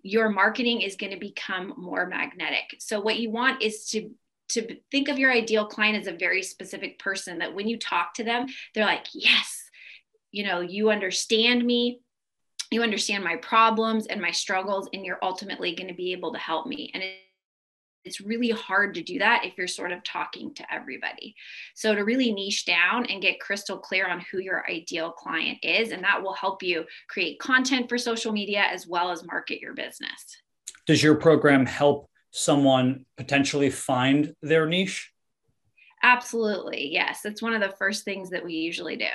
your 0.02 0.28
marketing 0.28 0.82
is 0.82 0.96
going 0.96 1.12
to 1.12 1.18
become 1.18 1.74
more 1.76 2.06
magnetic. 2.06 2.76
So 2.78 3.00
what 3.00 3.18
you 3.18 3.30
want 3.30 3.62
is 3.62 3.88
to 3.90 4.10
to 4.48 4.76
think 4.92 5.08
of 5.08 5.18
your 5.18 5.32
ideal 5.32 5.66
client 5.66 5.98
as 5.98 6.06
a 6.06 6.16
very 6.16 6.40
specific 6.40 7.00
person 7.00 7.38
that 7.38 7.52
when 7.52 7.66
you 7.66 7.76
talk 7.76 8.14
to 8.14 8.22
them, 8.22 8.46
they're 8.74 8.84
like, 8.84 9.06
"Yes, 9.12 9.68
you 10.30 10.44
know, 10.44 10.60
you 10.60 10.90
understand 10.90 11.64
me, 11.64 12.00
you 12.70 12.82
understand 12.82 13.24
my 13.24 13.36
problems 13.36 14.06
and 14.06 14.20
my 14.22 14.30
struggles 14.30 14.88
and 14.92 15.04
you're 15.04 15.18
ultimately 15.20 15.74
going 15.74 15.88
to 15.88 15.94
be 15.94 16.12
able 16.12 16.32
to 16.32 16.38
help 16.38 16.66
me." 16.66 16.92
And 16.94 17.02
it, 17.02 17.25
it's 18.06 18.20
really 18.20 18.50
hard 18.50 18.94
to 18.94 19.02
do 19.02 19.18
that 19.18 19.44
if 19.44 19.58
you're 19.58 19.66
sort 19.66 19.92
of 19.92 20.02
talking 20.04 20.54
to 20.54 20.72
everybody. 20.72 21.34
So, 21.74 21.94
to 21.94 22.02
really 22.02 22.32
niche 22.32 22.64
down 22.64 23.06
and 23.06 23.20
get 23.20 23.40
crystal 23.40 23.76
clear 23.76 24.08
on 24.08 24.24
who 24.30 24.38
your 24.38 24.64
ideal 24.70 25.10
client 25.10 25.58
is, 25.62 25.90
and 25.90 26.02
that 26.04 26.22
will 26.22 26.32
help 26.32 26.62
you 26.62 26.84
create 27.08 27.38
content 27.40 27.88
for 27.88 27.98
social 27.98 28.32
media 28.32 28.62
as 28.62 28.86
well 28.86 29.10
as 29.10 29.24
market 29.24 29.60
your 29.60 29.74
business. 29.74 30.40
Does 30.86 31.02
your 31.02 31.16
program 31.16 31.66
help 31.66 32.08
someone 32.30 33.04
potentially 33.16 33.70
find 33.70 34.34
their 34.40 34.66
niche? 34.66 35.10
Absolutely. 36.02 36.92
Yes. 36.92 37.24
It's 37.24 37.42
one 37.42 37.54
of 37.54 37.60
the 37.60 37.74
first 37.76 38.04
things 38.04 38.30
that 38.30 38.44
we 38.44 38.54
usually 38.54 38.96
do. 38.96 39.06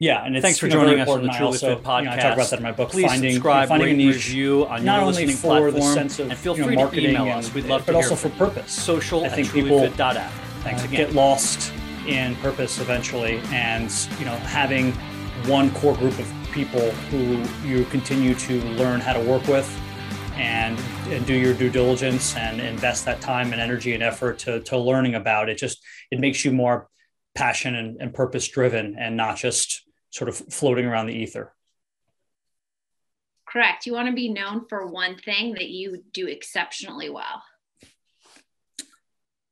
Yeah, 0.00 0.24
and 0.24 0.40
thanks 0.40 0.58
for 0.58 0.66
joining 0.66 0.98
us 0.98 1.10
on 1.10 1.24
the 1.24 1.28
Truly 1.28 1.58
Fit 1.58 1.82
podcast. 1.82 1.98
You 1.98 2.04
know, 2.06 2.12
I 2.12 2.16
talk 2.16 2.32
about 2.32 2.48
that 2.48 2.58
in 2.58 2.62
my 2.62 2.72
book. 2.72 2.88
Please 2.88 3.04
finding, 3.04 3.32
subscribe, 3.32 3.68
finding 3.68 3.86
rate, 3.86 3.92
a 3.92 3.96
niche, 3.96 4.28
review 4.28 4.66
on 4.66 4.82
not 4.82 4.94
your 4.94 5.02
only 5.02 5.26
listening 5.26 5.36
for 5.36 5.70
platform, 5.70 5.74
the 5.74 5.82
sense 5.82 6.18
of 6.18 6.30
and 6.30 6.38
feel 6.38 6.56
you 6.56 6.70
know, 6.70 6.88
free 6.88 7.02
to 7.02 7.10
email 7.10 7.28
us. 7.28 7.52
We'd 7.52 7.66
love 7.66 7.84
but 7.84 7.92
to 7.92 7.98
also 7.98 8.14
hear 8.14 8.30
for 8.30 8.30
purpose. 8.30 8.72
Social 8.72 9.24
I 9.26 9.28
think 9.28 9.52
people 9.52 9.78
trulyfit.app. 9.78 10.32
Thanks 10.62 10.80
uh, 10.80 10.86
again. 10.86 11.06
get 11.06 11.14
lost 11.14 11.70
in 12.06 12.34
purpose 12.36 12.80
eventually, 12.80 13.42
and 13.52 13.92
you 14.18 14.24
know 14.24 14.36
having 14.36 14.92
one 15.44 15.70
core 15.72 15.94
group 15.94 16.18
of 16.18 16.32
people 16.50 16.90
who 17.10 17.44
you 17.68 17.84
continue 17.84 18.34
to 18.36 18.58
learn 18.70 19.00
how 19.00 19.12
to 19.12 19.20
work 19.20 19.46
with 19.48 19.70
and, 20.36 20.78
and 21.08 21.26
do 21.26 21.34
your 21.34 21.52
due 21.52 21.70
diligence 21.70 22.34
and 22.36 22.60
invest 22.60 23.04
that 23.04 23.20
time 23.20 23.52
and 23.52 23.60
energy 23.60 23.92
and 23.92 24.02
effort 24.02 24.38
to, 24.38 24.60
to 24.60 24.78
learning 24.78 25.14
about 25.14 25.48
it 25.48 25.58
just 25.58 25.84
it 26.10 26.18
makes 26.18 26.44
you 26.44 26.50
more 26.50 26.88
passion 27.34 27.76
and, 27.76 28.00
and 28.00 28.12
purpose 28.14 28.48
driven 28.48 28.96
and 28.98 29.16
not 29.16 29.36
just 29.36 29.84
sort 30.10 30.28
of 30.28 30.36
floating 30.36 30.86
around 30.86 31.06
the 31.06 31.14
ether. 31.14 31.52
Correct. 33.46 33.86
You 33.86 33.94
want 33.94 34.08
to 34.08 34.14
be 34.14 34.28
known 34.28 34.66
for 34.68 34.86
one 34.86 35.16
thing 35.16 35.54
that 35.54 35.70
you 35.70 36.04
do 36.12 36.28
exceptionally 36.28 37.10
well. 37.10 37.42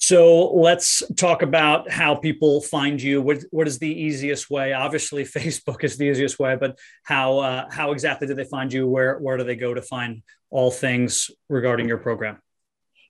So 0.00 0.54
let's 0.54 1.02
talk 1.16 1.42
about 1.42 1.90
how 1.90 2.14
people 2.14 2.60
find 2.60 3.02
you. 3.02 3.20
What, 3.20 3.44
what 3.50 3.66
is 3.66 3.78
the 3.78 3.92
easiest 3.92 4.48
way? 4.48 4.72
Obviously, 4.72 5.24
Facebook 5.38 5.82
is 5.84 5.98
the 5.98 6.04
easiest 6.04 6.38
way, 6.38 6.56
but 6.56 6.78
how 7.02 7.40
uh, 7.40 7.66
how 7.70 7.92
exactly 7.92 8.26
do 8.26 8.34
they 8.34 8.44
find 8.44 8.72
you? 8.72 8.86
Where 8.86 9.18
where 9.18 9.36
do 9.36 9.44
they 9.44 9.56
go 9.56 9.74
to 9.74 9.82
find 9.82 10.22
all 10.50 10.70
things 10.70 11.30
regarding 11.48 11.88
your 11.88 11.98
program? 11.98 12.38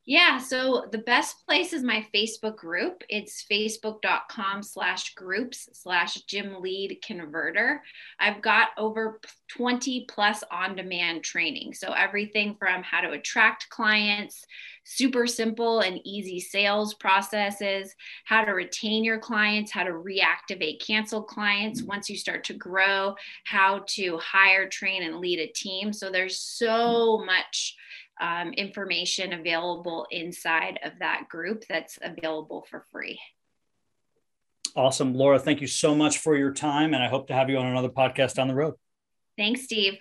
Yeah, 0.09 0.39
so 0.39 0.87
the 0.91 0.97
best 0.97 1.45
place 1.47 1.75
is 1.75 1.83
my 1.83 2.07
Facebook 2.15 2.57
group. 2.57 3.05
It's 3.11 3.45
facebook.com 3.45 4.63
slash 4.63 5.13
groups 5.13 5.69
slash 5.75 6.15
gym 6.23 6.63
lead 6.63 7.01
converter. 7.05 7.83
I've 8.19 8.41
got 8.41 8.69
over 8.79 9.21
20 9.49 10.07
plus 10.09 10.43
on 10.51 10.77
demand 10.77 11.25
training. 11.25 11.75
So 11.75 11.93
everything 11.93 12.57
from 12.59 12.83
how 12.83 13.03
to 13.03 13.11
attract 13.11 13.69
clients, 13.69 14.47
super 14.85 15.27
simple 15.27 15.81
and 15.81 16.01
easy 16.05 16.41
sales 16.41 16.95
processes, 16.95 17.95
how 18.25 18.47
to 18.47 18.53
retain 18.53 19.05
your 19.05 19.19
clients, 19.19 19.71
how 19.71 19.85
to 19.85 19.91
reactivate 19.91 20.81
canceled 20.81 21.27
clients 21.27 21.83
once 21.83 22.09
you 22.09 22.17
start 22.17 22.45
to 22.45 22.55
grow, 22.55 23.15
how 23.45 23.85
to 23.89 24.17
hire, 24.17 24.71
train, 24.71 25.03
and 25.03 25.17
lead 25.17 25.39
a 25.39 25.53
team. 25.53 25.93
So 25.93 26.11
there's 26.11 26.41
so 26.41 27.23
much 27.27 27.77
um, 28.21 28.53
information 28.53 29.33
available 29.33 30.07
inside 30.11 30.79
of 30.85 30.93
that 31.01 31.29
group 31.29 31.65
that's 31.69 31.99
available 32.03 32.67
for 32.71 32.85
free. 32.91 33.19
Awesome. 34.77 35.15
Laura, 35.15 35.39
thank 35.39 35.61
you 35.61 35.67
so 35.67 35.95
much 35.95 36.19
for 36.19 36.37
your 36.37 36.53
time. 36.53 36.95
And 36.95 37.03
I 37.03 37.09
hope 37.09 37.29
to 37.29 37.35
have 37.35 37.51
you 37.51 37.59
on 37.59 37.67
another 37.67 37.89
podcast 37.89 38.35
down 38.35 38.49
the 38.49 38.55
road. 38.55 38.75
Thanks, 39.37 39.63
Steve. 39.63 39.99